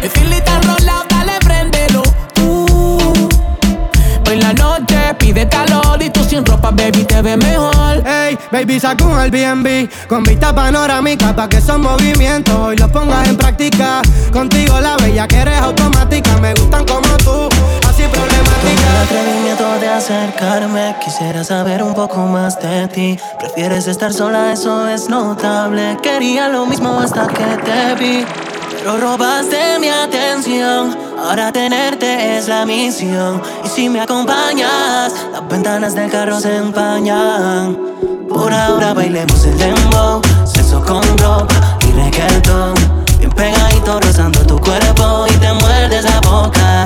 El 0.02 0.10
feeling 0.10 0.34
está 0.34 0.58
enrolado, 0.58 1.06
dale, 1.10 1.40
préndelo. 1.40 2.04
Uh, 2.42 3.30
hoy 4.28 4.36
la 4.42 4.54
noche 4.54 4.98
pide 5.18 5.48
calor. 5.48 6.02
Y 6.02 6.10
tú 6.10 6.24
sin 6.24 6.46
ropa, 6.46 6.72
baby, 6.72 7.04
te 7.06 7.22
ves 7.22 7.38
mejor. 7.38 8.04
Ey, 8.06 8.38
baby, 8.52 8.80
saca 8.80 9.04
un 9.06 9.18
Airbnb. 9.18 9.90
Con 10.08 10.24
vista 10.24 10.54
panorámica 10.54 11.36
pa' 11.36 11.50
que 11.50 11.58
esos 11.58 11.78
movimientos 11.80 12.56
Hoy 12.56 12.78
los 12.78 12.90
pongas 12.92 13.28
en 13.28 13.38
práctica. 13.38 14.02
Contigo 14.32 14.80
la 14.80 14.96
bella 14.98 15.28
que 15.28 15.38
eres 15.38 15.60
automática 15.60 16.38
Me 16.38 16.54
gustan 16.54 16.86
como 16.86 17.18
tú, 17.18 17.50
así 17.88 18.04
Con 18.04 18.37
el 18.66 18.98
atrevimiento 19.04 19.80
de 19.80 19.88
acercarme, 19.90 20.96
quisiera 21.04 21.44
saber 21.44 21.84
un 21.84 21.94
poco 21.94 22.26
más 22.26 22.60
de 22.60 22.88
ti. 22.88 23.20
Prefieres 23.40 23.88
estar 23.88 24.14
sola, 24.14 24.52
eso 24.52 24.88
es 24.88 25.10
notable. 25.10 25.98
Quería 26.02 26.50
lo 26.50 26.66
mismo 26.66 27.00
hasta 27.00 27.28
que 27.28 27.46
te 27.64 27.96
vi. 27.96 28.26
Pero 28.72 28.98
robaste 28.98 29.80
mi 29.80 29.90
atención. 29.90 30.98
Ahora 31.18 31.52
tenerte 31.52 32.38
es 32.38 32.48
la 32.48 32.66
misión. 32.66 33.42
Y 33.66 33.68
si 33.68 33.90
me 33.90 34.02
acompañas, 34.02 35.14
las 35.32 35.48
ventanas 35.50 35.96
del 35.96 36.10
carro 36.10 36.40
se 36.40 36.56
empañan. 36.56 37.78
Por 38.30 38.54
ahora 38.54 38.94
bailemos 38.94 39.46
el 39.46 39.58
dembow, 39.58 40.22
sexo 40.46 40.84
con 40.84 41.04
ropa 41.18 41.78
y 41.88 41.92
reggaetón. 41.92 42.74
Bien 43.20 43.32
pegadito 43.32 44.00
rozando 44.00 44.40
tu 44.46 44.60
cuerpo 44.60 45.26
y 45.28 45.34
te 45.38 45.54
muerdes 45.54 46.04
la 46.04 46.20
boca. 46.22 46.84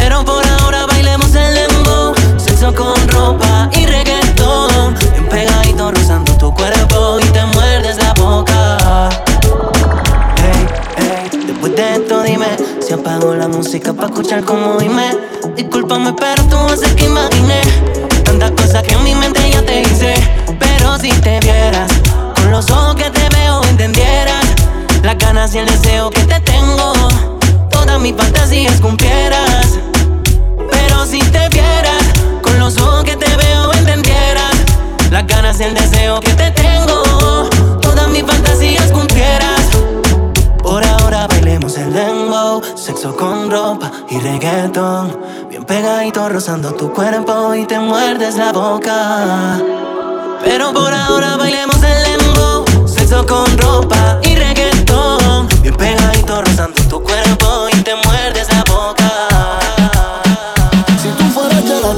Pero 0.00 0.24
por 0.24 0.42
ahora 0.46 0.86
bailemos 0.86 1.34
el 1.34 1.54
dembow. 1.54 2.14
Sexo 2.38 2.74
con 2.74 2.96
ropa 3.08 3.68
y 3.72 3.84
reggaetón. 3.84 4.94
Bien 5.12 5.28
pegadito 5.28 5.90
rozando 5.90 6.32
tu 6.38 6.52
cuerpo 6.54 7.18
y 7.20 7.24
te 7.26 7.44
muerdes 7.44 7.96
la 7.98 8.14
boca. 8.14 9.10
Ey, 10.42 10.66
ey, 11.04 11.46
después 11.46 11.76
de 11.76 11.94
esto 11.96 12.22
dime 12.22 12.46
Si 12.80 12.94
apago 12.94 13.34
la 13.34 13.46
música 13.46 13.92
pa' 13.92 14.06
escuchar 14.06 14.42
como 14.42 14.78
dime. 14.78 15.10
Discúlpame 15.54 16.14
pero 16.14 16.42
tú 16.44 16.56
haces 16.56 16.94
que 16.94 17.04
imaginé 17.04 17.60
Tantas 18.24 18.52
cosas 18.52 18.82
que 18.82 18.94
en 18.94 19.04
mi 19.04 19.14
mente 19.14 19.40
ya 19.50 19.62
te 19.62 19.82
hice. 19.82 20.14
Pero 20.58 20.98
si 20.98 21.10
te 21.20 21.38
vieras 21.40 21.90
Con 22.36 22.50
los 22.50 22.70
ojos 22.70 22.94
que 22.94 23.10
te 23.10 23.28
veo 23.36 23.62
entendieras 23.64 24.44
Las 25.02 25.18
ganas 25.18 25.54
y 25.54 25.58
el 25.58 25.66
deseo 25.66 26.08
que 26.10 26.22
te 26.24 26.40
tengo. 26.40 26.92
Todas 27.70 28.00
mis 28.00 28.14
fantasías 28.14 28.80
cumplieras 28.80 29.89
si 31.10 31.18
te 31.18 31.48
vieras 31.48 32.02
Con 32.42 32.58
los 32.58 32.78
ojos 32.78 33.04
que 33.04 33.16
te 33.16 33.36
veo 33.36 33.70
llenas 35.40 35.60
el 35.60 35.74
deseo 35.74 36.20
que 36.20 36.32
te 36.34 36.50
tengo. 36.50 37.48
Todas 37.80 38.08
mis 38.08 38.22
fantasías 38.24 38.90
cumplieras. 38.92 39.68
Por 40.62 40.84
ahora 40.84 41.26
bailemos 41.26 41.76
el 41.76 41.92
dembow, 41.92 42.62
sexo 42.76 43.16
con 43.16 43.50
ropa 43.50 43.90
y 44.08 44.18
reggaeton. 44.18 45.18
Bien 45.48 45.64
pegadito 45.64 46.28
rozando 46.28 46.72
tu 46.72 46.92
cuerpo 46.92 47.54
y 47.54 47.64
te 47.66 47.78
muerdes 47.78 48.36
la 48.36 48.52
boca. 48.52 49.58
Pero 50.44 50.72
por 50.72 50.92
ahora 50.92 51.36
bailemos 51.36 51.76
el 51.82 52.02
dembow, 52.04 52.86
sexo 52.86 53.26
con 53.26 53.58
ropa 53.58 54.20
y 54.22 54.36
reggaeton. 54.36 55.48
Bien 55.62 55.74
pegadito 55.76 56.42
rozando 56.42 56.82
tu 56.88 57.02
cuerpo 57.02 57.68
y 57.72 57.76
te 57.82 57.94
muerdes 57.94 58.48
la 58.48 58.54
boca. 58.54 58.59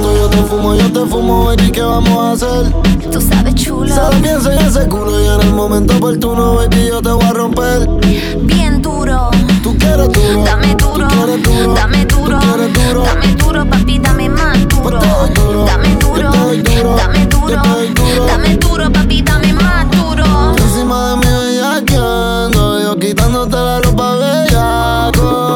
Yo 0.01 0.29
te 0.31 0.39
fumo, 0.45 0.75
yo 0.75 0.93
te 0.93 1.07
fumo, 1.07 1.45
baby, 1.47 1.71
¿qué 1.71 1.83
vamos 1.83 2.19
a 2.19 2.33
hacer? 2.33 2.73
Tú 3.11 3.21
sabes 3.21 3.55
chulo. 3.55 3.95
Sabes 3.95 4.23
bien, 4.23 4.41
soy 4.41 4.57
ese 4.57 4.89
culo 4.89 5.21
y 5.21 5.27
en 5.27 5.41
el 5.49 5.53
momento 5.53 5.97
oportuno, 5.97 6.55
baby, 6.55 6.89
yo 6.89 7.03
te 7.03 7.11
voy 7.11 7.25
a 7.25 7.33
romper. 7.33 7.89
Bien 8.43 8.81
duro. 8.81 9.31
Tú 9.63 9.77
quieres 9.79 10.11
duro. 10.13 10.45
Dame 10.45 10.75
duro. 10.77 11.09
Tú 11.09 11.15
quieres 11.15 11.43
duro. 11.43 11.75
Dame 11.75 12.07
duro. 12.07 12.39
Tú 12.39 12.47
quieres 12.47 12.73
duro. 12.73 13.03
Dame 13.05 13.35
duro, 13.37 13.67
papi, 13.69 13.99
dame 13.99 14.29
más 14.29 14.69
duro. 14.69 14.99
Doy 14.99 15.31
duro. 15.35 15.65
Dame 15.67 15.97
duro. 15.97 16.33
Duro. 16.33 16.97
Dame 16.97 17.27
duro. 17.27 18.27
Dame 18.27 18.57
duro, 18.57 18.93
papi, 18.93 19.23
dame 19.23 19.53
más 19.53 19.91
duro. 19.91 20.25
Encima 20.57 21.11
de 21.11 21.17
mí 21.17 21.27
bellaqueando, 21.27 22.81
yo 22.81 22.99
quitándote 22.99 23.57
la 23.57 23.81
ropa 23.81 24.15
bellaco. 24.17 25.52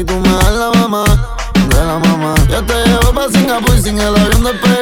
Y 0.00 0.04
tú 0.04 0.14
me 0.14 0.28
das 0.28 0.54
la 0.54 0.70
mamá. 0.80 1.04
De 1.68 1.84
la 1.84 1.98
mamá. 1.98 2.34
Yo 2.48 2.64
te 2.64 2.74
llevo 2.86 3.12
pa' 3.12 3.28
Singapur 3.28 3.78
sin 3.78 3.98
el 3.98 4.16
avión 4.16 4.44
despegar. 4.44 4.79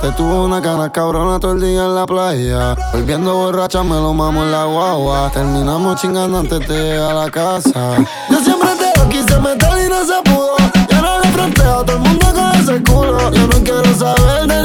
Te 0.00 0.10
tuvo 0.12 0.44
una 0.44 0.62
cana 0.62 0.90
cabrona 0.90 1.38
todo 1.38 1.52
el 1.52 1.60
día 1.60 1.84
en 1.84 1.94
la 1.94 2.06
playa. 2.06 2.74
Volviendo 2.92 3.34
borracha 3.34 3.82
me 3.82 3.96
lo 3.96 4.14
mamo 4.14 4.42
en 4.42 4.50
la 4.50 4.64
guagua. 4.64 5.30
Terminamos 5.30 6.00
chingando 6.00 6.38
antes 6.38 6.66
de 6.66 6.74
llegar 6.74 7.10
a 7.10 7.24
la 7.24 7.30
casa. 7.30 7.96
Yo 8.30 8.40
siempre 8.40 8.70
te 8.76 8.98
lo 8.98 9.08
quise 9.10 9.38
meter 9.38 9.68
y 9.84 9.90
no 9.90 10.04
se 10.06 10.22
pudo. 10.24 10.56
Ya 10.88 11.02
no 11.02 11.20
le 11.20 11.28
fronteo 11.28 11.84
todo 11.84 11.96
el 11.96 12.02
mundo 12.02 12.26
con 12.32 12.60
ese 12.60 12.82
culo. 12.82 13.30
Yo 13.30 13.46
no 13.46 13.62
quiero 13.62 13.94
saber 13.94 14.46
de 14.46 14.59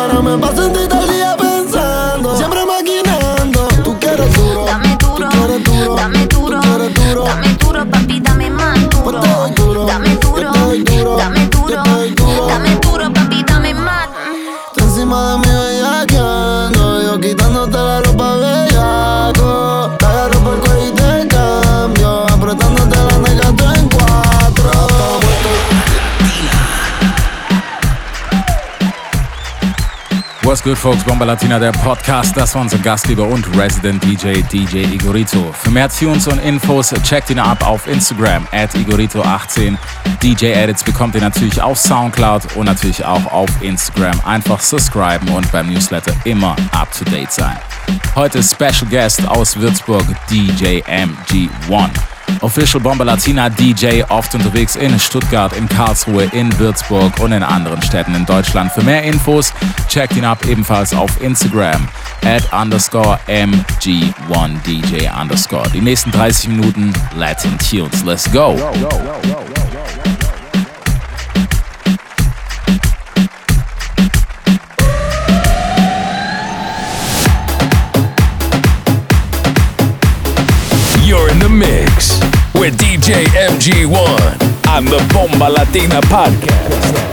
Ahora 0.00 0.22
me 0.22 0.38
paso 0.38 0.64
en 0.64 0.72
ti 0.72 0.88
todo 0.88 1.02
el 1.02 1.08
día 1.10 1.39
What's 30.60 30.68
good, 30.68 30.92
folks? 30.92 31.02
Bomba 31.04 31.24
Latina, 31.24 31.58
der 31.58 31.72
Podcast. 31.72 32.36
Das 32.36 32.54
war 32.54 32.60
unser 32.60 32.76
Gastgeber 32.76 33.26
und 33.26 33.46
Resident 33.56 34.04
DJ, 34.04 34.42
DJ 34.42 34.92
Igorito. 34.92 35.54
Für 35.54 35.70
mehr 35.70 35.88
Tunes 35.88 36.28
und 36.28 36.38
Infos 36.40 36.92
checkt 37.02 37.30
ihn 37.30 37.38
ab 37.38 37.66
auf 37.66 37.86
Instagram, 37.86 38.46
at 38.52 38.74
Igorito18. 38.74 39.78
DJ 40.22 40.52
Edits 40.52 40.84
bekommt 40.84 41.14
ihr 41.14 41.22
natürlich 41.22 41.62
auf 41.62 41.78
Soundcloud 41.78 42.56
und 42.56 42.66
natürlich 42.66 43.02
auch 43.02 43.24
auf 43.32 43.48
Instagram. 43.62 44.20
Einfach 44.26 44.60
subscriben 44.60 45.30
und 45.30 45.50
beim 45.50 45.72
Newsletter 45.72 46.12
immer 46.24 46.54
up 46.72 46.92
to 46.92 47.06
date 47.06 47.32
sein. 47.32 47.56
Heute 48.14 48.42
Special 48.42 48.86
Guest 48.90 49.26
aus 49.26 49.58
Würzburg, 49.58 50.04
DJ 50.28 50.82
MG1. 50.82 51.88
Official 52.40 52.80
Bomba 52.80 53.04
Latina 53.04 53.48
DJ, 53.48 54.02
oft 54.08 54.34
unterwegs 54.34 54.76
in 54.76 54.98
Stuttgart, 54.98 55.52
in 55.56 55.68
Karlsruhe, 55.68 56.24
in 56.32 56.56
Würzburg 56.58 57.18
und 57.20 57.32
in 57.32 57.42
anderen 57.42 57.82
Städten 57.82 58.14
in 58.14 58.24
Deutschland. 58.26 58.72
Für 58.72 58.82
mehr 58.82 59.02
Infos 59.02 59.52
checkt 59.88 60.16
ihn 60.16 60.24
ab 60.24 60.44
ebenfalls 60.46 60.94
auf 60.94 61.20
Instagram 61.22 61.88
at 62.24 62.42
underscore 62.52 63.18
MG1DJ 63.26 65.20
underscore. 65.20 65.68
Die 65.70 65.80
nächsten 65.80 66.10
30 66.10 66.48
Minuten 66.50 66.92
Latin 67.16 67.56
Tunes. 67.58 68.04
Let's 68.04 68.30
go. 68.32 68.56
You're 68.56 70.29
with 82.54 82.76
DJ 82.78 83.24
MG1 83.26 84.68
on 84.68 84.84
the 84.84 84.98
Bomba 85.12 85.50
Latina 85.50 86.00
podcast. 86.02 87.09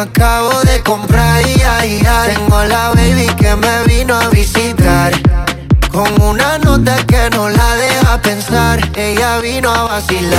acabo 0.00 0.60
de 0.62 0.80
comprar 0.82 1.46
y 1.46 1.62
ay, 1.62 2.02
ay. 2.08 2.34
Tengo 2.34 2.64
la 2.64 2.90
baby 2.90 3.26
que 3.38 3.54
me 3.56 3.82
vino 3.84 4.14
a 4.14 4.28
visitar. 4.28 5.12
Con 5.92 6.20
una 6.22 6.58
nota 6.58 6.96
que 7.06 7.28
no 7.30 7.48
la 7.48 7.74
deja 7.74 8.22
pensar 8.22 8.78
Ella 8.96 9.38
vino 9.38 9.70
a 9.70 9.82
vacilar. 9.84 10.30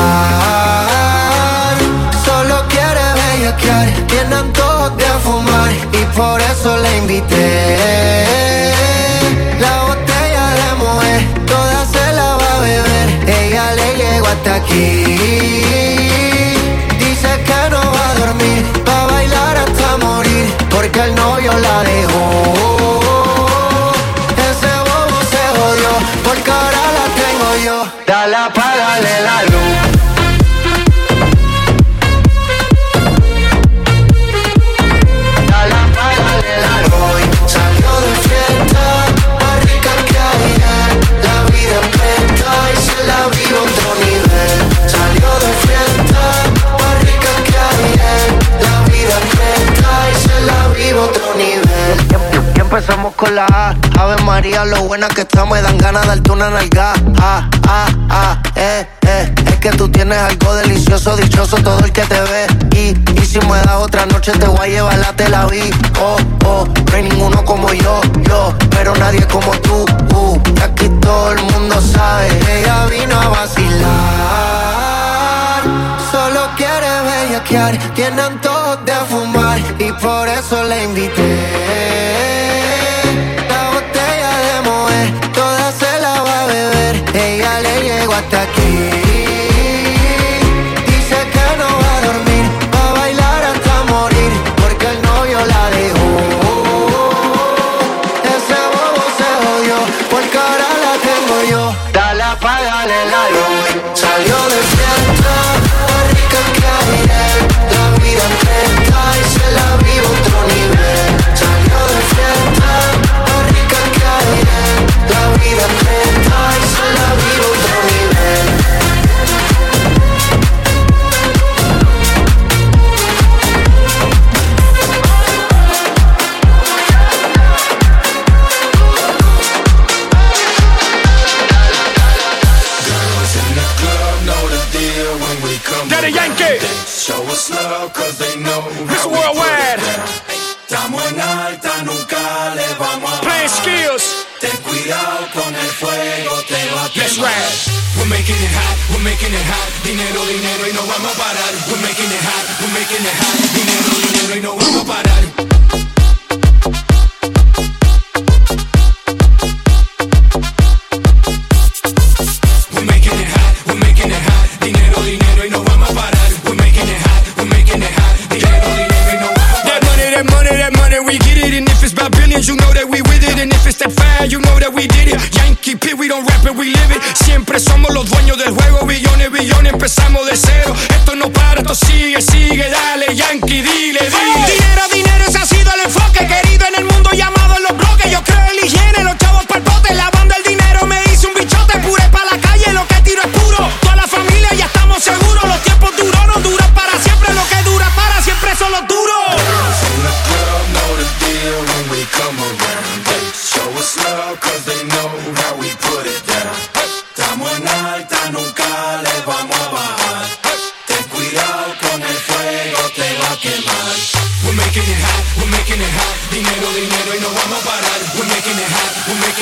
Solo 2.24 2.64
quiere 2.70 3.02
bellaquear 3.20 3.90
Tiene 4.08 4.36
antojos 4.36 4.96
de 4.96 5.06
fumar 5.24 5.72
Y 5.92 6.06
por 6.16 6.40
eso 6.40 6.78
la 6.78 6.96
invité. 6.96 8.74
La 9.60 9.84
botella 9.88 10.46
de 10.60 10.74
mujer 10.84 11.22
Toda 11.46 11.86
se 11.86 12.14
la 12.14 12.38
va 12.38 12.56
a 12.56 12.60
beber 12.62 13.30
Ella 13.30 13.74
le 13.74 13.98
llegó 13.98 14.28
hasta 14.28 14.56
aquí. 14.56 15.81
que 20.92 21.00
el 21.00 21.16
novio 21.16 21.52
la 21.58 21.84
dejó. 21.84 22.54
Ese 24.50 24.72
bobo 24.88 25.22
se 25.32 25.44
jodió, 25.58 25.90
por 26.24 26.42
cara 26.44 26.82
la 26.98 27.06
tengo 27.22 27.66
yo. 27.66 27.86
Dale, 28.06 28.36
apágale 28.36 29.22
la 29.22 29.44
luz. 29.44 30.11
empezamos 52.72 53.14
con 53.16 53.36
la 53.36 53.46
A. 53.48 53.76
Ave 54.00 54.16
María, 54.24 54.64
lo 54.64 54.84
buena 54.84 55.10
que 55.10 55.22
está, 55.22 55.46
me 55.46 55.62
dan 55.62 55.78
ganas 55.78 56.04
de 56.04 56.08
darte 56.08 56.32
una 56.32 56.50
nalga. 56.50 56.94
Ah, 57.20 57.50
ah, 57.68 57.88
ah, 58.10 58.42
eh, 58.56 58.88
eh. 59.02 59.36
Es 59.46 59.58
que 59.58 59.72
tú 59.72 59.90
tienes 59.90 60.18
algo 60.18 60.56
delicioso, 60.56 61.18
dichoso 61.18 61.58
todo 61.58 61.80
el 61.84 61.92
que 61.92 62.04
te 62.04 62.22
ve. 62.22 62.48
Y, 62.74 63.20
y 63.20 63.26
si 63.26 63.40
me 63.42 63.58
das 63.58 63.76
otra 63.76 64.06
noche, 64.06 64.32
te 64.32 64.48
voy 64.48 64.60
a 64.60 64.68
llevar 64.68 64.98
la 65.00 65.14
te 65.14 65.28
la 65.28 65.48
vi. 65.48 65.70
Oh, 66.00 66.16
oh, 66.46 66.66
no 66.66 66.96
hay 66.96 67.04
ninguno 67.04 67.44
como 67.44 67.74
yo, 67.74 68.00
yo. 68.30 68.56
Pero 68.70 68.96
nadie 68.96 69.28
como 69.28 69.52
tú, 69.58 69.86
uh. 70.16 70.42
Y 70.56 70.62
aquí 70.62 70.88
todo 71.02 71.34
el 71.34 71.44
mundo 71.44 71.82
sabe. 71.82 72.30
Ella 72.58 72.86
vino 72.86 73.20
a 73.20 73.28
vacilar. 73.28 73.82
Solo 76.10 76.48
quiere 76.56 77.02
bellaquear. 77.02 77.78
Tiene 77.96 78.22
antojos 78.22 78.86
de 78.86 78.94
fumar. 79.10 79.60
Y 79.78 79.92
por 79.92 80.30
eso 80.30 80.64
la 80.64 80.82
invité. 80.84 82.31
ataque 88.22 88.61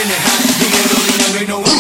tiene, 0.02 0.16
y 0.16 1.34
make 1.34 1.48
no 1.48 1.79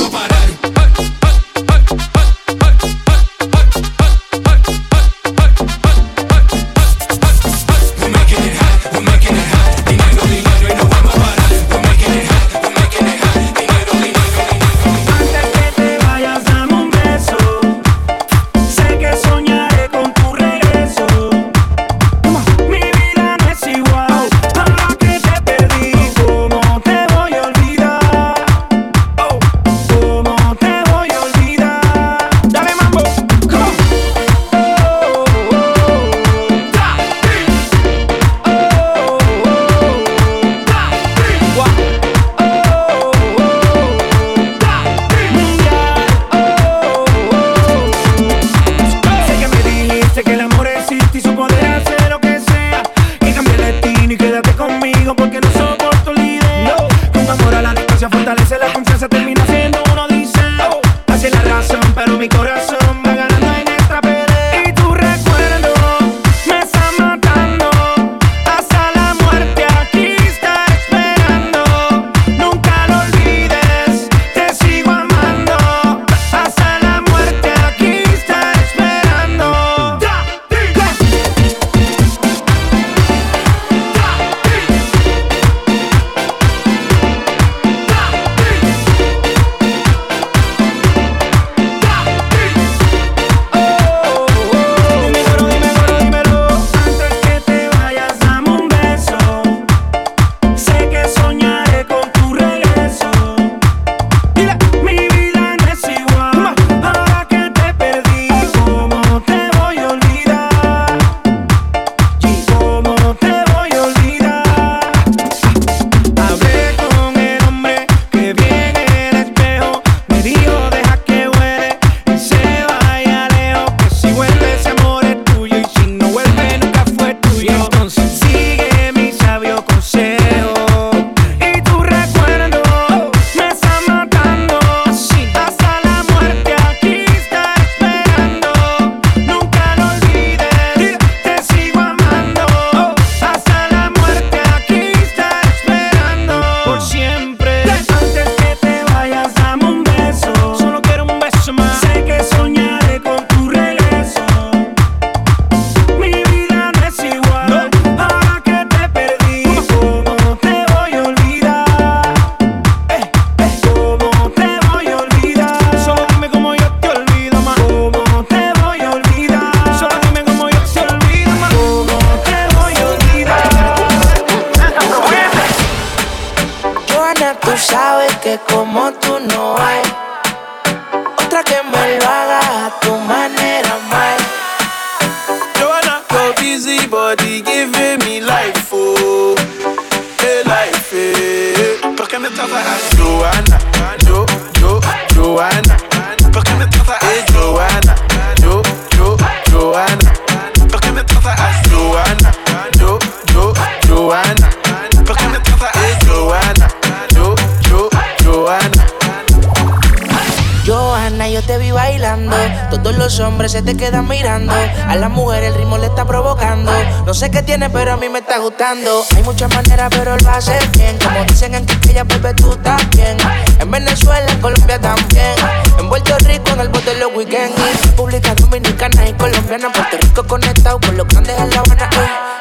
Hay 218.61 219.23
muchas 219.23 219.49
maneras, 219.55 219.87
pero 219.89 220.15
él 220.15 220.27
va 220.27 220.35
a 220.35 220.69
bien. 220.73 220.97
Como 220.99 221.23
dicen 221.23 221.55
en 221.55 221.63
Castilla, 221.63 222.03
vuelve 222.03 222.33
tú 222.33 222.57
también. 222.57 223.17
En 223.57 223.71
Venezuela, 223.71 224.29
en 224.29 224.41
Colombia 224.41 224.77
también. 224.77 225.33
En 225.77 225.87
Puerto 225.87 226.17
Rico, 226.25 226.51
en 226.51 226.59
el 226.59 226.67
bote 226.67 226.93
de 226.93 226.99
los 226.99 227.15
weekends. 227.15 227.55
República 227.85 228.35
Dominicana 228.35 229.07
y 229.07 229.13
Colombiana. 229.13 229.71
Puerto 229.71 229.97
Rico 230.01 230.27
conectado 230.27 230.77
con 230.81 230.97
los 230.97 231.07
grandes 231.07 231.39
en 231.39 231.49
La 231.51 231.59
Habana. 231.61 231.89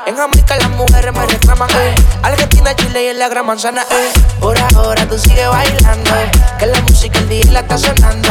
En 0.06 0.16
Jamaica, 0.16 0.56
las 0.56 0.70
mujeres 0.70 1.12
me 1.14 1.24
reclaman. 1.24 1.68
Argentina, 2.24 2.74
Chile 2.74 3.04
y 3.04 3.06
en 3.10 3.18
la 3.20 3.28
gran 3.28 3.46
manzana. 3.46 3.86
Por 4.40 4.58
ahora, 4.58 5.06
tú 5.06 5.16
sigues 5.16 5.48
bailando. 5.48 6.10
Que 6.58 6.66
la 6.66 6.80
música 6.80 7.16
el 7.20 7.28
día 7.28 7.44
la 7.52 7.60
está 7.60 7.78
sonando. 7.78 8.28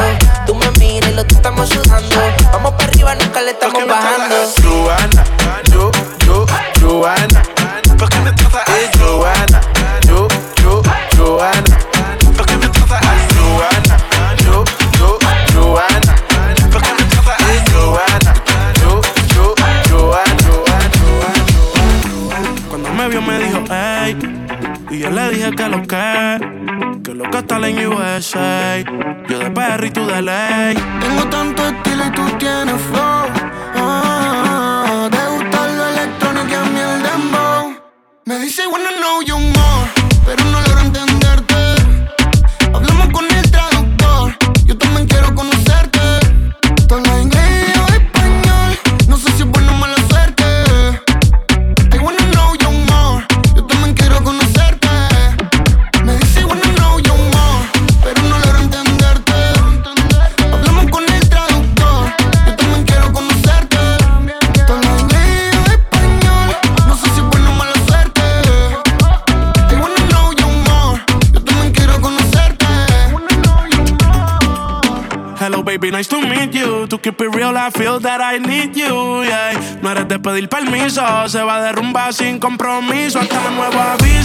feel 77.78 78.00
that 78.00 78.20
I 78.20 78.40
need 78.40 78.76
you, 78.76 79.24
yeah. 79.24 79.54
No 79.82 79.92
eres 79.92 80.08
de 80.08 80.18
pedir 80.20 80.50
permiso, 80.50 81.02
se 81.30 81.44
va 81.44 81.58
a 81.58 81.62
derrumbar 81.62 82.12
sin 82.12 82.40
compromiso 82.40 83.20
hasta 83.20 83.52
nuevo 83.52 83.80
aviso. 83.80 84.17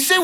say. 0.00 0.17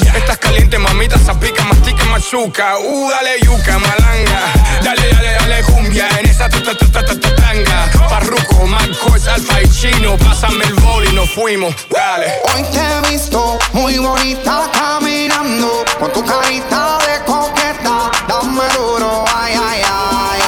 Estás 0.00 0.38
caliente, 0.38 0.78
mamita, 0.78 1.18
zapica, 1.18 1.62
mastica, 1.64 2.04
machuca. 2.06 2.78
Uh, 2.78 3.10
dale 3.10 3.40
yuca, 3.42 3.78
malanga. 3.78 4.52
Dale, 4.82 5.12
dale, 5.12 5.32
dale, 5.34 5.62
cumbia. 5.64 6.08
En 6.18 6.26
esa 6.30 6.48
ta 6.48 6.62
ta 6.62 6.74
ta 6.74 7.34
tanga. 7.36 7.90
Parruco, 8.08 8.66
Marcos, 8.66 9.26
Alfa 9.28 9.60
y 9.60 9.68
Chino. 9.68 10.16
Pásame 10.16 10.64
el 10.64 10.74
bol 10.74 11.04
y 11.04 11.12
nos 11.14 11.30
fuimos. 11.30 11.74
Dale. 11.90 12.40
Hoy 12.54 12.62
te 12.72 12.78
he 12.78 13.12
visto 13.12 13.58
muy 13.74 13.98
bonita 13.98 14.70
caminando. 14.72 15.84
Con 15.98 16.10
tu 16.10 16.24
carita 16.24 16.98
de 17.06 17.24
coqueta. 17.26 18.10
Dame 18.26 18.64
duro, 18.74 19.24
ay, 19.36 19.54
ay, 19.62 19.82
ay. 19.84 20.41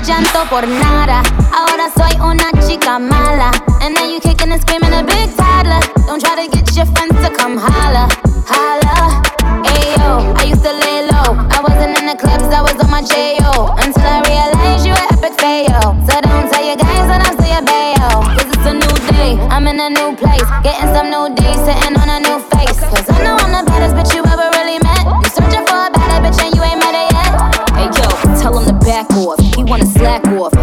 de 0.00 0.06
llanto 0.06 0.44
por 0.50 0.66
nada. 0.66 1.22
Ahora 1.52 1.88
soy 1.96 2.20
una 2.20 2.50
chica 2.66 2.98
mala. 2.98 3.50
And 3.80 3.94
now 3.94 4.04
you 4.04 4.20
kicking 4.20 4.52
and 4.52 4.60
screaming 4.60 4.92
a 4.92 5.02
big 5.02 5.34
toddler. 5.36 5.80
Don't 6.06 6.20
try 6.20 6.34
to 6.36 6.50
get 6.50 6.74
your 6.76 6.86
friends 6.86 7.16
to 7.24 7.30
come 7.30 7.56
holla, 7.56 8.08
holla. 8.46 9.22
Ayo, 9.64 10.34
I 10.38 10.44
used 10.44 10.62
to 10.62 10.72
lay 10.72 11.02
low. 11.02 11.34
I 11.50 11.60
wasn't 11.62 11.98
in 11.98 12.06
the 12.06 12.16
clubs, 12.16 12.44
I 12.54 12.62
was 12.62 12.78
on 12.82 12.90
my 12.90 13.02
J.O. 13.02 13.74
Until 13.78 14.06
I 14.06 14.20
realized 14.26 14.86
you 14.86 14.92
were 14.92 15.08
epic 15.10 15.34
fail. 15.40 15.80
So 16.06 16.14
don't 16.20 16.46
tell 16.50 16.64
your 16.64 16.76
guys 16.76 17.06
that 17.10 17.22
I'm 17.26 17.34
still 17.34 17.50
your 17.50 17.64
bayo. 17.66 18.22
Cause 18.36 18.50
it's 18.54 18.66
a 18.66 18.74
new 18.74 18.94
day, 19.10 19.34
I'm 19.50 19.66
in 19.66 19.80
a 19.80 19.90
new 19.90 20.14
place. 20.16 20.46
Getting 20.62 20.90
some 20.94 21.10
new 21.10 21.34
days, 21.34 21.58
sitting 21.66 21.97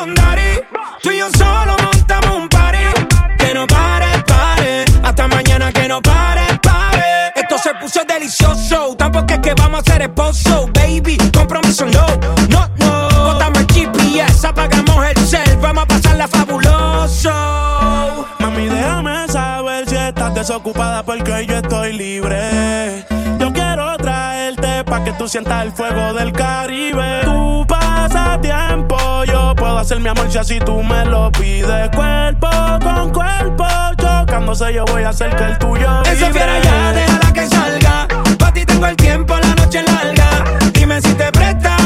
con 0.00 0.14
Tú 1.02 1.10
y 1.10 1.18
yo 1.18 1.28
solo 1.36 1.76
montamos 1.82 2.36
un 2.36 2.48
party. 2.48 2.78
Que 3.38 3.54
no 3.54 3.66
pare, 3.66 4.06
pare. 4.26 4.84
Hasta 5.02 5.28
mañana 5.28 5.72
que 5.72 5.88
no 5.88 6.00
pare, 6.00 6.42
pare. 6.62 7.32
Esto 7.34 7.58
se 7.58 7.74
puso 7.74 8.00
delicioso. 8.04 8.94
Tampoco 8.96 9.32
es 9.34 9.40
que 9.40 9.54
vamos 9.54 9.80
a 9.80 9.92
ser 9.92 10.02
esposo, 10.02 10.68
baby. 10.72 11.16
Compromiso 11.34 11.86
no, 11.86 12.06
no, 12.48 12.68
no. 12.76 13.24
Botamos 13.24 13.60
el 13.60 13.66
GPS, 13.66 14.46
apagamos 14.46 15.06
el 15.06 15.26
cel. 15.26 15.56
Vamos 15.58 15.84
a 15.84 15.86
pasarla 15.86 16.28
fabuloso. 16.28 17.30
Mami, 18.38 18.66
déjame 18.68 19.28
saber 19.28 19.88
si 19.88 19.96
estás 19.96 20.34
desocupada 20.34 21.02
porque 21.02 21.46
yo 21.46 21.56
estoy 21.56 21.92
libre. 21.92 23.04
Yo 23.38 23.52
quiero 23.52 23.96
traerte 23.96 24.84
pa' 24.84 25.04
que 25.04 25.12
tú 25.12 25.28
sientas 25.28 25.64
el 25.64 25.72
fuego 25.72 26.14
del 26.14 26.32
Caribe. 26.32 27.20
Tu 27.24 27.66
tiempo. 28.40 29.24
Yo 29.24 29.54
puedo 29.54 29.78
hacer 29.78 30.00
mi 30.00 30.08
amor 30.08 30.30
si 30.30 30.38
así 30.38 30.58
tú 30.60 30.82
me 30.82 31.04
lo 31.04 31.30
pides. 31.32 31.90
Cuerpo 31.94 32.48
con 32.82 33.12
cuerpo, 33.12 33.66
chocándose 33.96 34.72
yo 34.72 34.84
voy 34.86 35.02
a 35.02 35.10
hacer 35.10 35.34
que 35.36 35.44
el 35.44 35.58
tuyo 35.58 36.02
vive. 36.04 36.14
Esa 36.14 36.30
fiera 36.32 36.60
ya, 36.60 36.92
déjala 36.92 37.32
que 37.32 37.46
salga. 37.46 38.08
Pa' 38.38 38.52
ti 38.52 38.64
tengo 38.64 38.86
el 38.86 38.96
tiempo, 38.96 39.36
la 39.36 39.54
noche 39.54 39.82
larga. 39.82 40.44
Dime 40.72 41.00
si 41.00 41.12
te 41.14 41.30
presta 41.32 41.79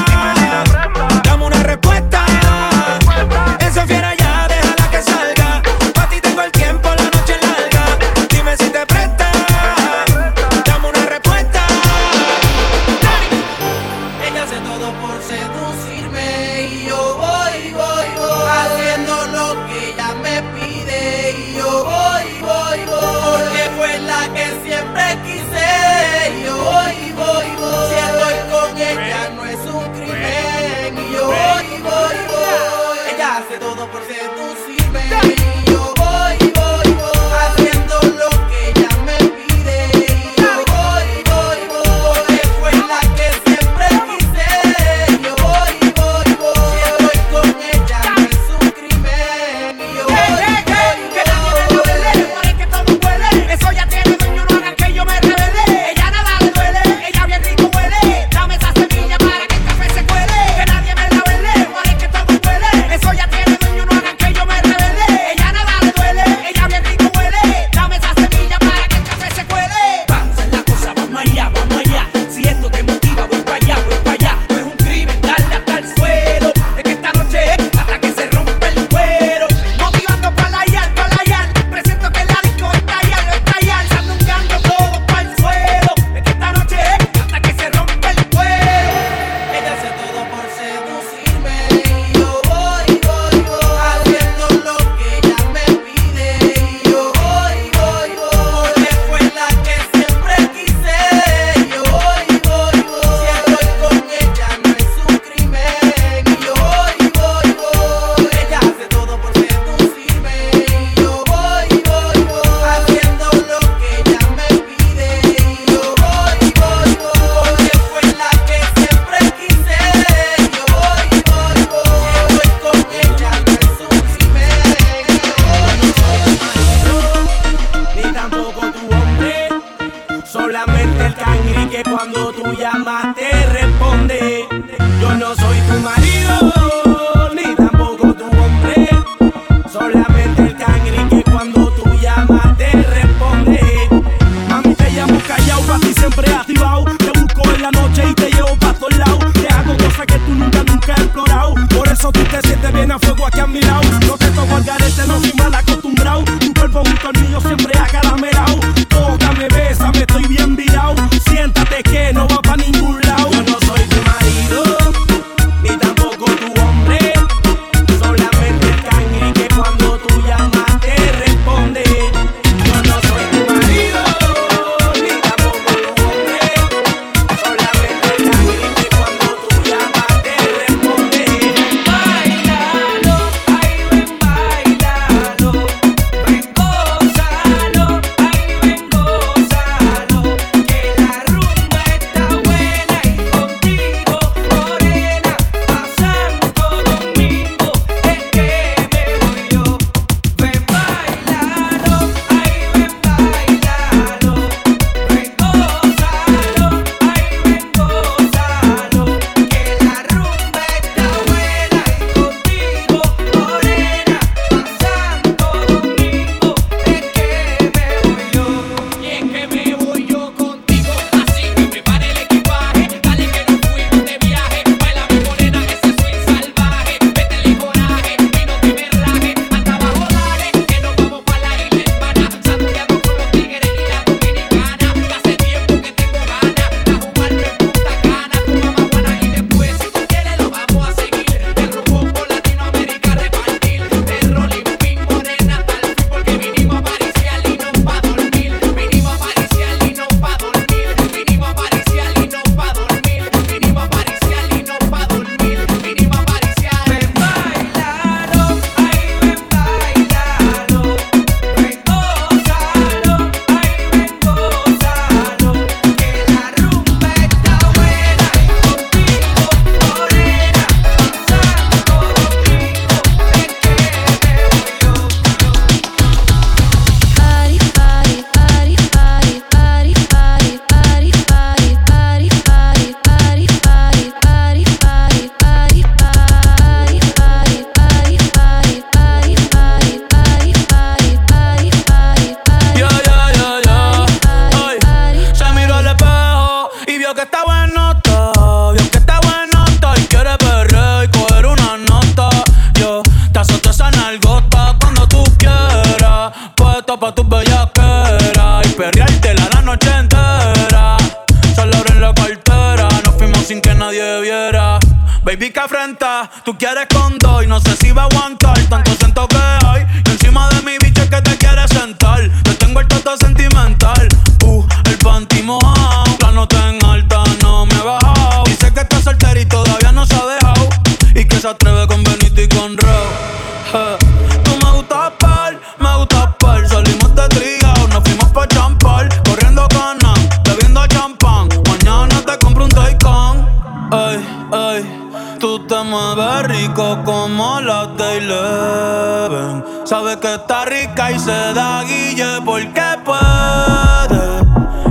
que 350.25 350.35
está 350.37 350.65
rica 350.65 351.13
y 351.13 351.19
se 351.19 351.53
da 351.53 351.83
guille 351.85 352.41
porque 352.47 352.81
puede. 353.05 354.25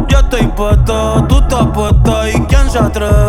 Yo 0.07 0.19
estoy 0.19 0.45
puesto, 0.55 1.25
tú 1.27 1.39
estás 1.39 1.65
puesto 1.73 2.27
y 2.27 2.33
quién 2.45 2.69
se 2.69 2.77
atreve. 2.77 3.22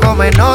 come 0.00 0.30
no. 0.30 0.45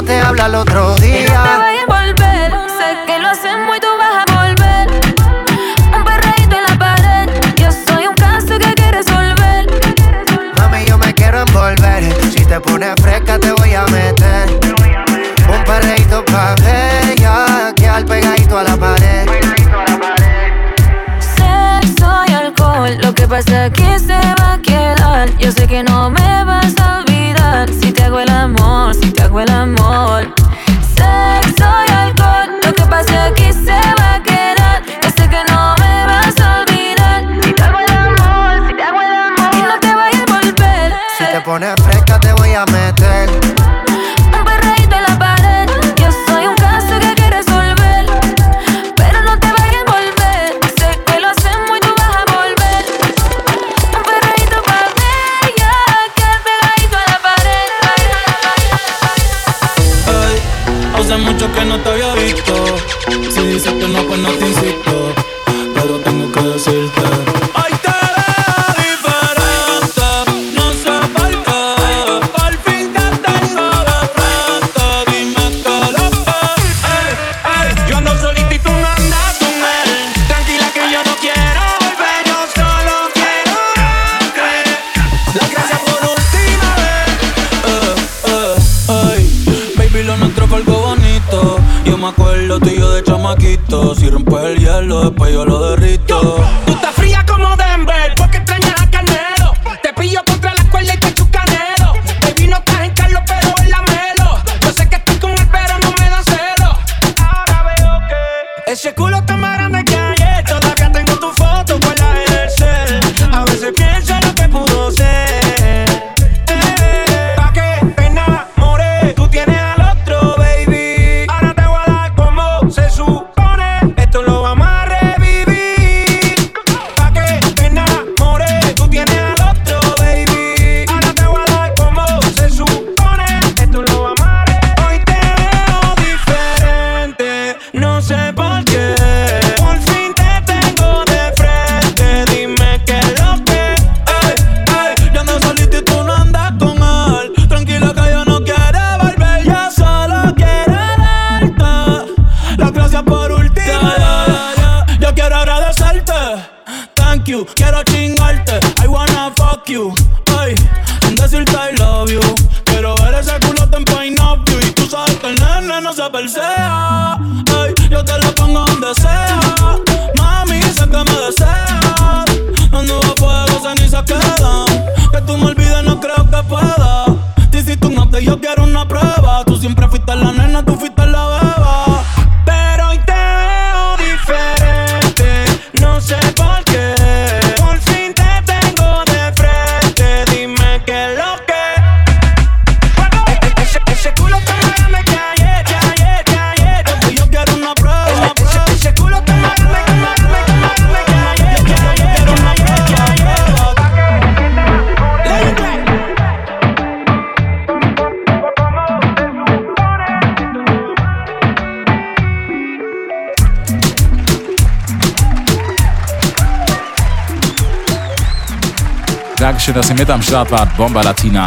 am 220.12 220.22
Start 220.22 220.51
wart. 220.51 220.76
Bomba 220.76 221.01
Latina 221.01 221.45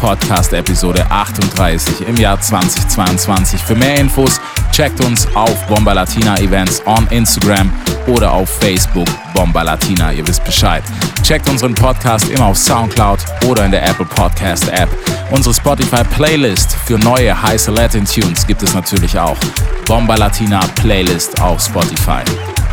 Podcast 0.00 0.52
Episode 0.52 1.04
38 1.10 2.08
im 2.08 2.16
Jahr 2.16 2.40
2022. 2.40 3.60
Für 3.60 3.74
mehr 3.74 3.96
Infos 3.96 4.40
checkt 4.72 5.04
uns 5.04 5.28
auf 5.34 5.66
Bomba 5.66 5.92
Latina 5.92 6.36
Events 6.38 6.82
on 6.86 7.06
Instagram 7.08 7.70
oder 8.06 8.32
auf 8.32 8.48
Facebook 8.48 9.06
Bomba 9.34 9.62
Latina. 9.62 10.12
Ihr 10.12 10.26
wisst 10.26 10.42
Bescheid. 10.44 10.82
Checkt 11.22 11.48
unseren 11.48 11.74
Podcast 11.74 12.28
immer 12.30 12.46
auf 12.46 12.58
Soundcloud 12.58 13.20
oder 13.46 13.64
in 13.64 13.70
der 13.70 13.86
Apple 13.86 14.06
Podcast 14.06 14.68
App. 14.70 14.88
Unsere 15.30 15.54
Spotify 15.54 16.02
Playlist 16.04 16.74
für 16.86 16.98
neue 16.98 17.40
heiße 17.40 17.70
Latin 17.70 18.04
Tunes 18.04 18.46
gibt 18.46 18.62
es 18.62 18.74
natürlich 18.74 19.18
auch. 19.18 19.38
Bomba 19.86 20.16
Latina 20.16 20.60
Playlist 20.76 21.40
auf 21.40 21.62
Spotify. 21.62 22.24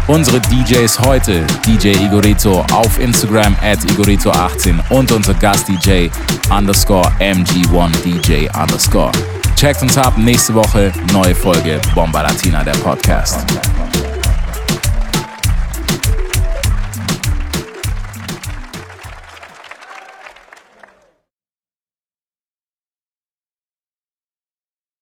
Unsere 0.08 0.39
DJs 0.39 0.99
heute, 1.01 1.45
DJ 1.66 1.89
Igorito 2.05 2.66
auf 2.72 2.97
Instagram 2.97 3.55
at 3.62 3.80
Igorito18 3.80 4.80
und 4.89 5.12
unser 5.12 5.34
Gast-DJ 5.34 6.10
underscore 6.49 7.12
MG1DJ 7.20 8.49
underscore. 8.58 9.12
Checkt 9.58 9.82
uns 9.82 9.97
ab, 9.97 10.18
nächste 10.18 10.53
Woche 10.53 10.93
neue 11.12 11.36
Folge 11.36 11.82
Bomba 11.93 12.22
Latina, 12.22 12.64
der 12.64 12.78
Podcast. 12.78 13.45